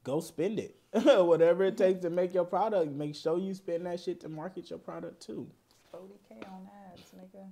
go 0.04 0.20
spend 0.22 0.60
it. 0.60 0.76
Whatever 0.92 1.66
it 1.66 1.78
takes 1.78 2.00
to 2.02 2.10
make 2.12 2.34
your 2.34 2.46
product, 2.46 2.92
make 2.92 3.16
sure 3.16 3.40
you 3.40 3.54
spend 3.56 3.88
that 3.88 4.00
shit 4.00 4.22
to 4.22 4.30
market 4.30 4.70
your 4.70 4.80
product 4.80 5.22
too. 5.22 5.50
40k 5.94 6.48
on 6.48 6.70
ads, 6.94 7.12
nigga. 7.18 7.46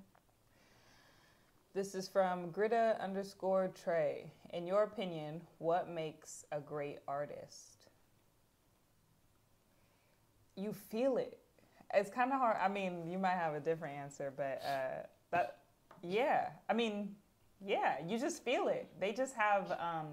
This 1.74 1.95
is 1.95 2.08
from 2.08 2.52
Grita 2.54 2.98
underscore 3.02 3.69
Trey. 3.84 4.32
In 4.54 4.65
your 4.65 4.84
opinion, 4.84 5.41
what 5.58 5.89
makes 5.89 6.45
a 6.52 6.62
great 6.62 7.00
artist? 7.08 7.89
You 10.56 10.71
feel 10.71 11.17
it. 11.17 11.39
It's 11.93 12.10
kind 12.10 12.32
of 12.32 12.39
hard. 12.39 12.58
I 12.62 12.67
mean, 12.67 13.08
you 13.08 13.17
might 13.17 13.36
have 13.36 13.54
a 13.54 13.60
different 13.60 13.98
answer, 13.98 14.34
but 14.36 14.62
uh, 14.65 15.06
that, 15.32 15.60
yeah. 16.02 16.50
I 16.69 16.74
mean, 16.74 17.15
yeah. 17.63 17.95
You 18.06 18.19
just 18.19 18.43
feel 18.43 18.67
it. 18.67 18.89
They 19.00 19.13
just 19.13 19.36
have 19.36 19.71
um, 19.80 20.08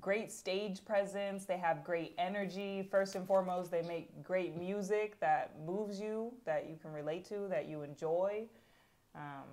great 0.00 0.30
stage 0.30 0.84
presence. 0.84 1.44
They 1.44 1.58
have 1.58 1.84
great 1.84 2.14
energy. 2.18 2.86
First 2.90 3.14
and 3.14 3.26
foremost, 3.26 3.70
they 3.70 3.82
make 3.82 4.22
great 4.22 4.56
music 4.56 5.18
that 5.20 5.54
moves 5.66 6.00
you, 6.00 6.32
that 6.44 6.68
you 6.68 6.76
can 6.80 6.92
relate 6.92 7.24
to, 7.26 7.46
that 7.50 7.68
you 7.68 7.82
enjoy. 7.82 8.44
Um, 9.14 9.44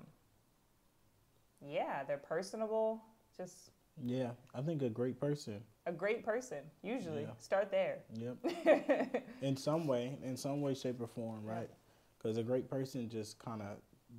yeah, 1.66 2.04
they're 2.04 2.18
personable. 2.18 3.02
Just 3.36 3.72
Yeah, 4.04 4.32
I 4.56 4.62
think 4.62 4.82
a 4.82 4.90
great 4.90 5.20
person. 5.20 5.62
A 5.90 5.92
great 5.92 6.24
person. 6.24 6.60
Usually, 6.84 7.24
Yeah. 7.24 7.34
start 7.40 7.72
there. 7.72 8.00
Yep. 8.14 9.26
in 9.42 9.58
some 9.58 9.88
way, 9.88 10.18
in 10.24 10.38
some 10.38 10.62
way, 10.62 10.74
shape, 10.74 11.02
or 11.02 11.08
form, 11.08 11.44
right? 11.44 11.70
Because 12.18 12.38
a 12.38 12.44
great 12.44 12.70
person 12.70 13.10
just 13.10 13.40
kind 13.40 13.62
of 13.62 13.78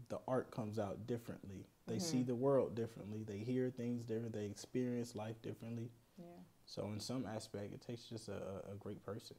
the 0.08 0.18
art 0.28 0.50
comes 0.50 0.78
out 0.78 1.06
differently. 1.06 1.66
They 1.86 1.98
see 1.98 2.18
mm-hmm. 2.18 2.26
the 2.26 2.34
world 2.34 2.74
differently. 2.74 3.24
They 3.24 3.38
hear 3.38 3.70
things 3.70 4.04
different. 4.04 4.32
They 4.32 4.46
experience 4.46 5.14
life 5.14 5.40
differently. 5.42 5.90
Yeah. 6.18 6.24
So 6.66 6.84
in 6.92 7.00
some 7.00 7.26
aspect, 7.26 7.72
it 7.72 7.80
takes 7.84 8.04
just 8.04 8.28
a, 8.28 8.62
a- 8.70 8.76
great 8.78 9.04
person. 9.04 9.36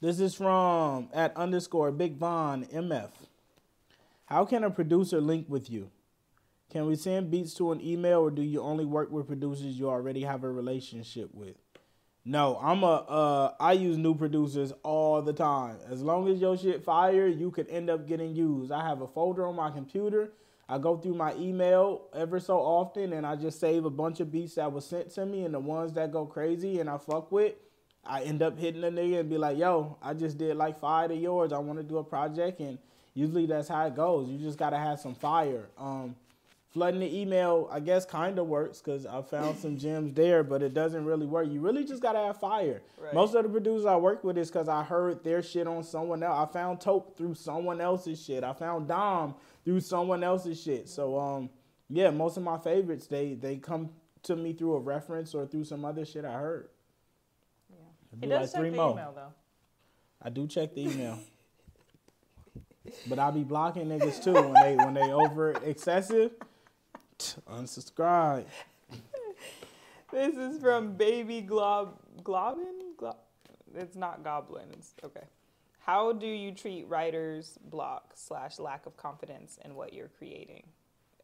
This 0.00 0.18
is 0.18 0.34
from 0.34 1.10
at 1.12 1.36
underscore 1.36 1.92
Big 1.92 2.16
Von 2.16 2.64
MF. 2.64 3.10
How 4.26 4.44
can 4.44 4.64
a 4.64 4.70
producer 4.70 5.20
link 5.20 5.46
with 5.48 5.70
you? 5.70 5.90
Can 6.72 6.86
we 6.86 6.96
send 6.96 7.30
beats 7.30 7.52
to 7.54 7.70
an 7.72 7.82
email 7.82 8.20
or 8.20 8.30
do 8.30 8.40
you 8.40 8.62
only 8.62 8.86
work 8.86 9.10
with 9.12 9.26
producers 9.26 9.78
you 9.78 9.90
already 9.90 10.22
have 10.22 10.42
a 10.42 10.50
relationship 10.50 11.28
with? 11.34 11.54
No, 12.24 12.58
I'm 12.62 12.82
a 12.82 12.86
uh 12.86 13.54
I 13.60 13.72
use 13.72 13.98
new 13.98 14.14
producers 14.14 14.72
all 14.82 15.20
the 15.20 15.34
time. 15.34 15.76
As 15.90 16.02
long 16.02 16.28
as 16.28 16.40
your 16.40 16.56
shit 16.56 16.82
fire, 16.82 17.26
you 17.26 17.50
could 17.50 17.68
end 17.68 17.90
up 17.90 18.08
getting 18.08 18.34
used. 18.34 18.72
I 18.72 18.88
have 18.88 19.02
a 19.02 19.06
folder 19.06 19.46
on 19.46 19.54
my 19.54 19.70
computer. 19.70 20.32
I 20.66 20.78
go 20.78 20.96
through 20.96 21.12
my 21.12 21.34
email 21.34 22.06
ever 22.14 22.40
so 22.40 22.56
often 22.56 23.12
and 23.12 23.26
I 23.26 23.36
just 23.36 23.60
save 23.60 23.84
a 23.84 23.90
bunch 23.90 24.20
of 24.20 24.32
beats 24.32 24.54
that 24.54 24.72
was 24.72 24.86
sent 24.86 25.10
to 25.16 25.26
me 25.26 25.44
and 25.44 25.52
the 25.52 25.60
ones 25.60 25.92
that 25.92 26.10
go 26.10 26.24
crazy 26.24 26.80
and 26.80 26.88
I 26.88 26.96
fuck 26.96 27.30
with. 27.30 27.52
I 28.02 28.22
end 28.22 28.42
up 28.42 28.58
hitting 28.58 28.82
a 28.82 28.90
nigga 28.90 29.20
and 29.20 29.28
be 29.28 29.36
like, 29.36 29.58
yo, 29.58 29.98
I 30.00 30.14
just 30.14 30.38
did 30.38 30.56
like 30.56 30.80
five 30.80 31.10
of 31.10 31.18
yours. 31.18 31.52
I 31.52 31.58
want 31.58 31.80
to 31.80 31.84
do 31.84 31.98
a 31.98 32.04
project 32.04 32.60
and 32.60 32.78
usually 33.12 33.44
that's 33.44 33.68
how 33.68 33.84
it 33.84 33.94
goes. 33.94 34.30
You 34.30 34.38
just 34.38 34.56
gotta 34.56 34.78
have 34.78 35.00
some 35.00 35.14
fire. 35.14 35.68
Um 35.76 36.16
flooding 36.72 37.00
the 37.00 37.20
email, 37.20 37.68
I 37.70 37.80
guess, 37.80 38.06
kind 38.06 38.38
of 38.38 38.46
works 38.46 38.80
because 38.80 39.04
I 39.04 39.20
found 39.22 39.58
some 39.58 39.76
gems 39.78 40.14
there, 40.14 40.42
but 40.42 40.62
it 40.62 40.72
doesn't 40.72 41.04
really 41.04 41.26
work. 41.26 41.48
You 41.48 41.60
really 41.60 41.84
just 41.84 42.02
gotta 42.02 42.18
have 42.18 42.40
fire. 42.40 42.82
Right. 42.98 43.12
Most 43.12 43.34
of 43.34 43.42
the 43.42 43.48
producers 43.48 43.84
I 43.84 43.96
work 43.96 44.24
with 44.24 44.38
is 44.38 44.50
because 44.50 44.68
I 44.68 44.82
heard 44.82 45.22
their 45.22 45.42
shit 45.42 45.66
on 45.66 45.82
someone 45.82 46.22
else. 46.22 46.48
I 46.48 46.52
found 46.52 46.80
Tope 46.80 47.16
through 47.16 47.34
someone 47.34 47.80
else's 47.80 48.22
shit. 48.22 48.42
I 48.42 48.54
found 48.54 48.88
Dom 48.88 49.34
through 49.64 49.80
someone 49.80 50.24
else's 50.24 50.60
shit. 50.60 50.88
So 50.88 51.18
um, 51.18 51.50
yeah, 51.90 52.10
most 52.10 52.36
of 52.38 52.42
my 52.42 52.58
favorites 52.58 53.06
they 53.06 53.34
they 53.34 53.56
come 53.56 53.90
to 54.24 54.36
me 54.36 54.54
through 54.54 54.74
a 54.74 54.80
reference 54.80 55.34
or 55.34 55.46
through 55.46 55.64
some 55.64 55.84
other 55.84 56.04
shit 56.06 56.24
I 56.24 56.32
heard. 56.38 56.68
Yeah. 57.70 57.76
He 58.14 58.20
be 58.20 58.26
does 58.28 58.40
like 58.40 58.50
check 58.50 58.60
three 58.60 58.70
the 58.70 58.76
more. 58.76 58.92
email 58.92 59.12
though. 59.14 59.32
I 60.22 60.30
do 60.30 60.46
check 60.46 60.74
the 60.74 60.82
email. 60.82 61.18
but 63.08 63.18
I 63.18 63.30
be 63.30 63.44
blocking 63.44 63.88
niggas 63.88 64.24
too 64.24 64.32
when 64.32 64.54
they 64.54 64.76
when 64.76 64.94
they 64.94 65.12
over 65.12 65.52
excessive. 65.64 66.32
Unsubscribe. 67.50 68.44
This 70.12 70.36
is 70.36 70.60
from 70.60 70.92
Baby 70.92 71.40
Glob 71.40 71.96
Globin. 72.22 72.96
Glo- 72.98 73.16
it's 73.74 73.96
not 73.96 74.22
Goblin. 74.22 74.66
It's 74.74 74.92
okay. 75.02 75.24
How 75.78 76.12
do 76.12 76.26
you 76.26 76.52
treat 76.52 76.86
writers' 76.86 77.58
block 77.70 78.12
slash 78.14 78.58
lack 78.58 78.84
of 78.84 78.94
confidence 78.98 79.58
in 79.64 79.74
what 79.74 79.94
you're 79.94 80.10
creating? 80.18 80.64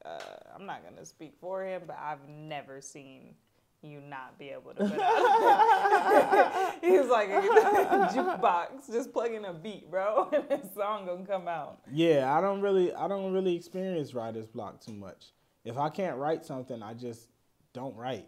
Uh, 0.07 0.19
I'm 0.57 0.65
not 0.65 0.83
gonna 0.89 1.05
speak 1.05 1.35
for 1.39 1.63
him, 1.67 1.83
but 1.87 1.99
I've 2.03 2.27
never 2.31 2.81
seen 2.81 3.35
you 3.83 4.01
not 4.01 4.39
be 4.39 4.49
able 4.49 4.73
to 4.73 4.85
put 4.89 5.01
out. 5.01 6.75
He's 6.83 7.07
like 7.09 7.29
a 7.29 7.43
jukebox, 8.15 8.91
just 8.91 9.13
plugging 9.13 9.45
a 9.45 9.53
beat, 9.53 9.91
bro, 9.91 10.31
and 10.33 10.49
the 10.49 10.69
song 10.75 11.05
gonna 11.05 11.27
come 11.27 11.47
out. 11.47 11.81
Yeah, 11.93 12.35
I 12.35 12.41
don't 12.41 12.63
really 12.63 12.95
I 12.95 13.07
don't 13.07 13.35
really 13.35 13.55
experience 13.55 14.15
writer's 14.15 14.47
block 14.47 14.81
too 14.81 14.95
much. 14.95 15.27
If 15.64 15.77
I 15.79 15.88
can't 15.90 16.16
write 16.16 16.44
something, 16.44 16.83
I 16.83 16.94
just 16.94 17.29
don't 17.73 17.94
write. 17.97 18.27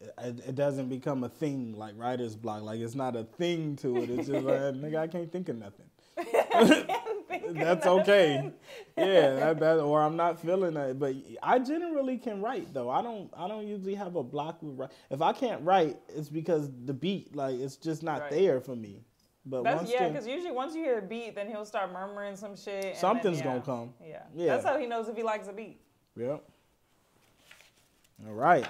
It, 0.00 0.40
it 0.48 0.54
doesn't 0.54 0.88
become 0.88 1.24
a 1.24 1.28
thing 1.28 1.74
like 1.76 1.94
writer's 1.96 2.36
block. 2.36 2.62
Like 2.62 2.80
it's 2.80 2.94
not 2.94 3.16
a 3.16 3.24
thing 3.24 3.76
to 3.76 3.96
it. 3.98 4.10
It's 4.10 4.28
just 4.28 4.44
like 4.44 4.58
nigga, 4.74 4.96
I 4.98 5.06
can't 5.06 5.30
think 5.32 5.48
of 5.48 5.56
nothing. 5.56 5.86
That's 7.52 7.86
okay. 7.86 8.52
Yeah, 8.96 9.34
that, 9.34 9.58
that 9.60 9.78
or 9.80 10.02
I'm 10.02 10.16
not 10.16 10.40
feeling 10.40 10.74
that. 10.74 10.98
But 10.98 11.14
I 11.42 11.58
generally 11.58 12.18
can 12.18 12.40
write 12.42 12.72
though. 12.74 12.90
I 12.90 13.02
don't 13.02 13.30
I 13.36 13.48
don't 13.48 13.66
usually 13.66 13.94
have 13.94 14.16
a 14.16 14.22
block 14.22 14.62
with 14.62 14.76
write. 14.78 14.90
If 15.10 15.22
I 15.22 15.32
can't 15.32 15.62
write, 15.62 15.96
it's 16.08 16.28
because 16.28 16.70
the 16.84 16.94
beat 16.94 17.34
like 17.34 17.54
it's 17.56 17.76
just 17.76 18.02
not 18.02 18.22
Right. 18.22 18.30
there 18.30 18.60
for 18.60 18.76
me. 18.76 19.04
But 19.46 19.64
That's 19.64 19.76
once 19.82 19.90
yeah, 19.92 20.08
because 20.08 20.26
usually 20.26 20.52
once 20.52 20.74
you 20.74 20.82
hear 20.84 20.98
a 20.98 21.02
beat, 21.02 21.34
then 21.34 21.48
he'll 21.48 21.66
start 21.66 21.92
murmuring 21.92 22.34
some 22.36 22.56
shit. 22.56 22.74
and 22.76 22.84
then, 22.84 22.96
Something's 22.96 23.38
yeah. 23.38 23.44
gonna 23.44 23.60
come. 23.60 23.92
Yeah. 24.02 24.22
Yeah. 24.34 24.46
that's 24.54 24.64
how 24.64 24.78
he 24.78 24.86
knows 24.86 25.08
if 25.08 25.16
he 25.16 25.22
likes 25.22 25.48
a 25.48 25.52
beat. 25.52 25.80
Yep. 26.16 26.44
All 28.26 28.32
right. 28.34 28.66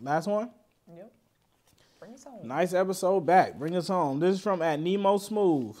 Last 0.00 0.26
one. 0.26 0.50
Yep. 0.94 1.12
Bring 1.98 2.14
us 2.14 2.24
home. 2.24 2.46
Nice 2.46 2.72
episode 2.72 3.20
back. 3.20 3.58
Bring 3.58 3.76
us 3.76 3.88
home. 3.88 4.20
This 4.20 4.36
is 4.36 4.40
from 4.40 4.62
at 4.62 4.80
Nemo 4.80 5.18
Smooth. 5.18 5.76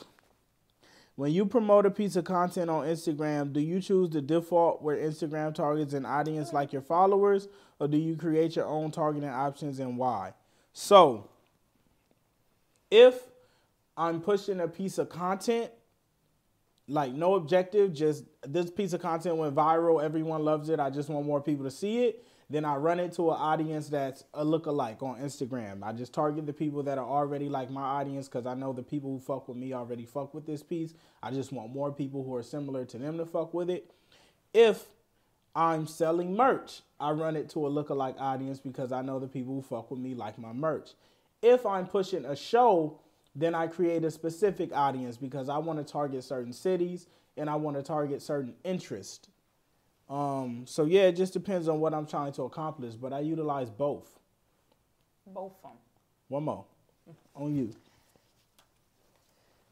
When 1.16 1.32
you 1.32 1.46
promote 1.46 1.86
a 1.86 1.90
piece 1.90 2.16
of 2.16 2.24
content 2.24 2.70
on 2.70 2.86
Instagram, 2.86 3.52
do 3.52 3.60
you 3.60 3.80
choose 3.80 4.10
the 4.10 4.20
default 4.20 4.82
where 4.82 4.96
Instagram 4.96 5.54
targets 5.54 5.92
an 5.92 6.06
audience 6.06 6.52
like 6.52 6.72
your 6.72 6.82
followers, 6.82 7.46
or 7.78 7.88
do 7.88 7.98
you 7.98 8.16
create 8.16 8.56
your 8.56 8.66
own 8.66 8.90
targeting 8.90 9.28
options 9.28 9.78
and 9.80 9.96
why? 9.98 10.32
So, 10.72 11.28
if 12.90 13.22
I'm 13.96 14.20
pushing 14.20 14.60
a 14.60 14.68
piece 14.68 14.98
of 14.98 15.08
content, 15.08 15.70
like 16.90 17.12
no 17.12 17.34
objective, 17.34 17.92
just 17.92 18.24
this 18.42 18.70
piece 18.70 18.92
of 18.92 19.00
content 19.00 19.36
went 19.36 19.54
viral, 19.54 20.02
everyone 20.02 20.44
loves 20.44 20.68
it, 20.68 20.80
I 20.80 20.90
just 20.90 21.08
want 21.08 21.24
more 21.24 21.40
people 21.40 21.64
to 21.64 21.70
see 21.70 22.04
it, 22.04 22.24
then 22.50 22.64
I 22.64 22.74
run 22.76 22.98
it 22.98 23.12
to 23.12 23.30
an 23.30 23.36
audience 23.36 23.88
that's 23.88 24.24
a 24.34 24.44
lookalike 24.44 25.00
on 25.02 25.20
Instagram. 25.20 25.84
I 25.84 25.92
just 25.92 26.12
target 26.12 26.46
the 26.46 26.52
people 26.52 26.82
that 26.82 26.98
are 26.98 27.06
already 27.06 27.48
like 27.48 27.70
my 27.70 27.82
audience 27.82 28.28
because 28.28 28.44
I 28.44 28.54
know 28.54 28.72
the 28.72 28.82
people 28.82 29.10
who 29.10 29.20
fuck 29.20 29.46
with 29.46 29.56
me 29.56 29.72
already 29.72 30.04
fuck 30.04 30.34
with 30.34 30.46
this 30.46 30.62
piece. 30.62 30.94
I 31.22 31.30
just 31.30 31.52
want 31.52 31.72
more 31.72 31.92
people 31.92 32.24
who 32.24 32.34
are 32.34 32.42
similar 32.42 32.84
to 32.86 32.98
them 32.98 33.18
to 33.18 33.24
fuck 33.24 33.54
with 33.54 33.70
it. 33.70 33.92
If 34.52 34.86
I'm 35.54 35.86
selling 35.86 36.36
merch, 36.36 36.80
I 36.98 37.12
run 37.12 37.36
it 37.36 37.50
to 37.50 37.66
a 37.66 37.70
lookalike 37.70 38.20
audience 38.20 38.58
because 38.58 38.90
I 38.90 39.02
know 39.02 39.20
the 39.20 39.28
people 39.28 39.54
who 39.54 39.62
fuck 39.62 39.92
with 39.92 40.00
me 40.00 40.14
like 40.14 40.36
my 40.36 40.52
merch. 40.52 40.90
If 41.42 41.64
I'm 41.64 41.86
pushing 41.86 42.24
a 42.24 42.34
show, 42.34 42.98
then 43.34 43.54
I 43.54 43.66
create 43.66 44.04
a 44.04 44.10
specific 44.10 44.72
audience 44.72 45.16
because 45.16 45.48
I 45.48 45.58
want 45.58 45.78
to 45.78 45.92
target 45.92 46.24
certain 46.24 46.52
cities 46.52 47.06
and 47.36 47.48
I 47.48 47.54
want 47.54 47.76
to 47.76 47.82
target 47.82 48.22
certain 48.22 48.54
interests. 48.64 49.28
Um, 50.08 50.64
so 50.66 50.84
yeah, 50.84 51.02
it 51.02 51.12
just 51.12 51.32
depends 51.32 51.68
on 51.68 51.80
what 51.80 51.94
I'm 51.94 52.06
trying 52.06 52.32
to 52.32 52.42
accomplish, 52.42 52.94
but 52.94 53.12
I 53.12 53.20
utilize 53.20 53.70
both. 53.70 54.18
Both 55.26 55.52
of 55.62 55.70
them. 55.70 55.78
One 56.28 56.44
more 56.44 56.64
on 57.34 57.54
you. 57.54 57.74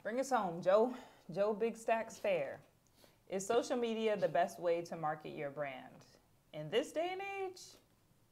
Bring 0.02 0.20
us 0.20 0.30
home, 0.30 0.62
Joe. 0.62 0.94
Joe 1.34 1.52
Big 1.52 1.76
Stacks 1.76 2.16
Fair. 2.16 2.60
Is 3.28 3.46
social 3.46 3.76
media 3.76 4.16
the 4.16 4.28
best 4.28 4.58
way 4.58 4.80
to 4.82 4.96
market 4.96 5.36
your 5.36 5.50
brand? 5.50 6.06
In 6.54 6.70
this 6.70 6.92
day 6.92 7.10
and 7.12 7.20
age, 7.44 7.60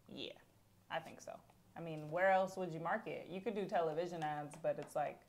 yeah, 0.08 0.32
I 0.90 0.98
think 1.00 1.20
so. 1.20 1.32
I 1.76 1.80
mean, 1.80 2.10
where 2.10 2.30
else 2.30 2.56
would 2.56 2.72
you 2.72 2.80
market? 2.80 3.26
You 3.30 3.40
could 3.40 3.54
do 3.54 3.64
television 3.66 4.22
ads, 4.22 4.54
but 4.62 4.78
it's 4.78 4.96
like, 4.96 5.20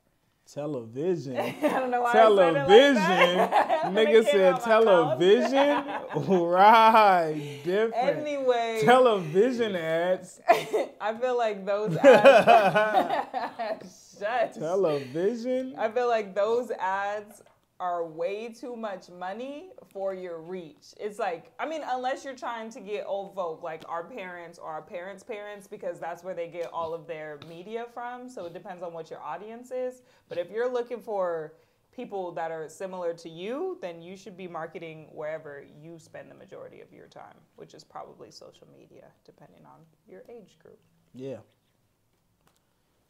Television. 0.50 1.36
I 1.36 1.52
don't 1.60 1.90
know 1.90 2.00
why 2.00 2.08
I 2.08 2.12
said 2.14 2.24
it 2.24 2.30
like 2.30 2.54
television. 2.54 2.94
that. 3.36 3.82
Nigga 3.92 4.24
said 4.24 4.54
out 4.54 4.66
my 4.66 4.80
mouth. 4.82 5.18
television. 5.18 6.48
right. 6.48 7.60
Different. 7.64 7.94
Anyway, 7.94 8.80
Television 8.82 9.76
ads. 9.76 10.40
I 11.00 11.14
feel 11.20 11.36
like 11.36 11.66
those 11.66 11.94
ads. 11.98 13.26
Shut. 14.18 14.54
Television. 14.54 15.74
I 15.76 15.90
feel 15.90 16.08
like 16.08 16.34
those 16.34 16.70
ads 16.70 17.42
are 17.80 18.04
way 18.04 18.48
too 18.52 18.74
much 18.74 19.08
money 19.08 19.70
for 19.92 20.12
your 20.14 20.40
reach. 20.40 20.94
It's 20.98 21.18
like, 21.18 21.52
I 21.60 21.68
mean, 21.68 21.82
unless 21.86 22.24
you're 22.24 22.34
trying 22.34 22.70
to 22.70 22.80
get 22.80 23.04
old 23.06 23.34
folk 23.34 23.62
like 23.62 23.84
our 23.88 24.04
parents 24.04 24.58
or 24.58 24.68
our 24.68 24.82
parents' 24.82 25.22
parents, 25.22 25.66
because 25.66 26.00
that's 26.00 26.24
where 26.24 26.34
they 26.34 26.48
get 26.48 26.70
all 26.72 26.92
of 26.92 27.06
their 27.06 27.38
media 27.48 27.86
from. 27.94 28.28
So 28.28 28.46
it 28.46 28.52
depends 28.52 28.82
on 28.82 28.92
what 28.92 29.10
your 29.10 29.20
audience 29.20 29.70
is. 29.70 30.02
But 30.28 30.38
if 30.38 30.50
you're 30.50 30.70
looking 30.70 31.00
for 31.00 31.54
people 31.92 32.32
that 32.32 32.50
are 32.50 32.68
similar 32.68 33.12
to 33.12 33.28
you, 33.28 33.78
then 33.80 34.02
you 34.02 34.16
should 34.16 34.36
be 34.36 34.46
marketing 34.46 35.08
wherever 35.12 35.64
you 35.82 35.98
spend 35.98 36.30
the 36.30 36.34
majority 36.34 36.80
of 36.80 36.92
your 36.92 37.06
time, 37.06 37.34
which 37.56 37.74
is 37.74 37.82
probably 37.82 38.30
social 38.30 38.68
media, 38.72 39.06
depending 39.24 39.64
on 39.64 39.80
your 40.08 40.22
age 40.28 40.58
group. 40.62 40.78
Yeah. 41.14 41.38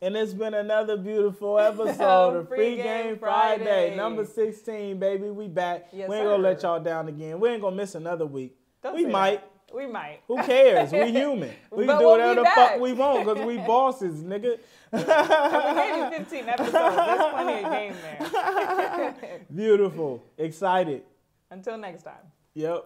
And 0.01 0.17
it's 0.17 0.33
been 0.33 0.55
another 0.55 0.97
beautiful 0.97 1.59
episode 1.59 2.37
of 2.37 2.49
Free 2.49 2.57
Free 2.57 2.77
Game 2.77 2.85
Game 3.07 3.19
Friday, 3.19 3.65
Friday. 3.65 3.97
number 3.97 4.25
16, 4.25 4.99
baby. 4.99 5.31
We 5.31 5.49
back. 5.49 5.89
Yes, 5.93 6.09
we 6.09 6.17
ain't 6.17 6.25
gonna 6.27 6.43
let 6.43 6.63
y'all 6.63 6.79
down 6.81 7.09
again. 7.09 7.41
We 7.41 7.49
ain't 7.49 7.61
gonna 7.63 7.75
miss 7.75 7.95
another 7.97 8.27
week. 8.27 8.57
Don't 8.83 8.95
we 8.95 9.07
might. 9.07 9.41
that. 9.41 9.75
We 9.75 9.87
might. 9.87 10.21
Who 10.29 10.41
cares? 10.45 10.93
We 10.93 11.11
human. 11.13 11.51
We 11.71 11.85
But 11.85 11.95
can 11.95 11.99
do 11.99 12.05
we'll 12.07 12.11
whatever 12.13 12.35
the 12.37 12.43
back. 12.45 12.55
fuck 12.73 12.81
we 12.81 12.93
want 12.93 13.27
because 13.27 13.45
we 13.45 13.57
bosses, 13.67 14.23
nigga. 14.23 14.59
we 14.93 14.99
gave 15.03 15.97
you 15.97 16.19
15 16.19 16.49
episodes. 16.49 16.73
That's 16.73 17.33
plenty 17.35 17.65
of 17.65 17.73
game 17.73 17.95
there. 18.03 19.41
Beautiful. 19.55 20.23
Excited. 20.39 21.03
Until 21.51 21.77
next 21.77 22.05
time. 22.05 22.15
Yep. 22.55 22.85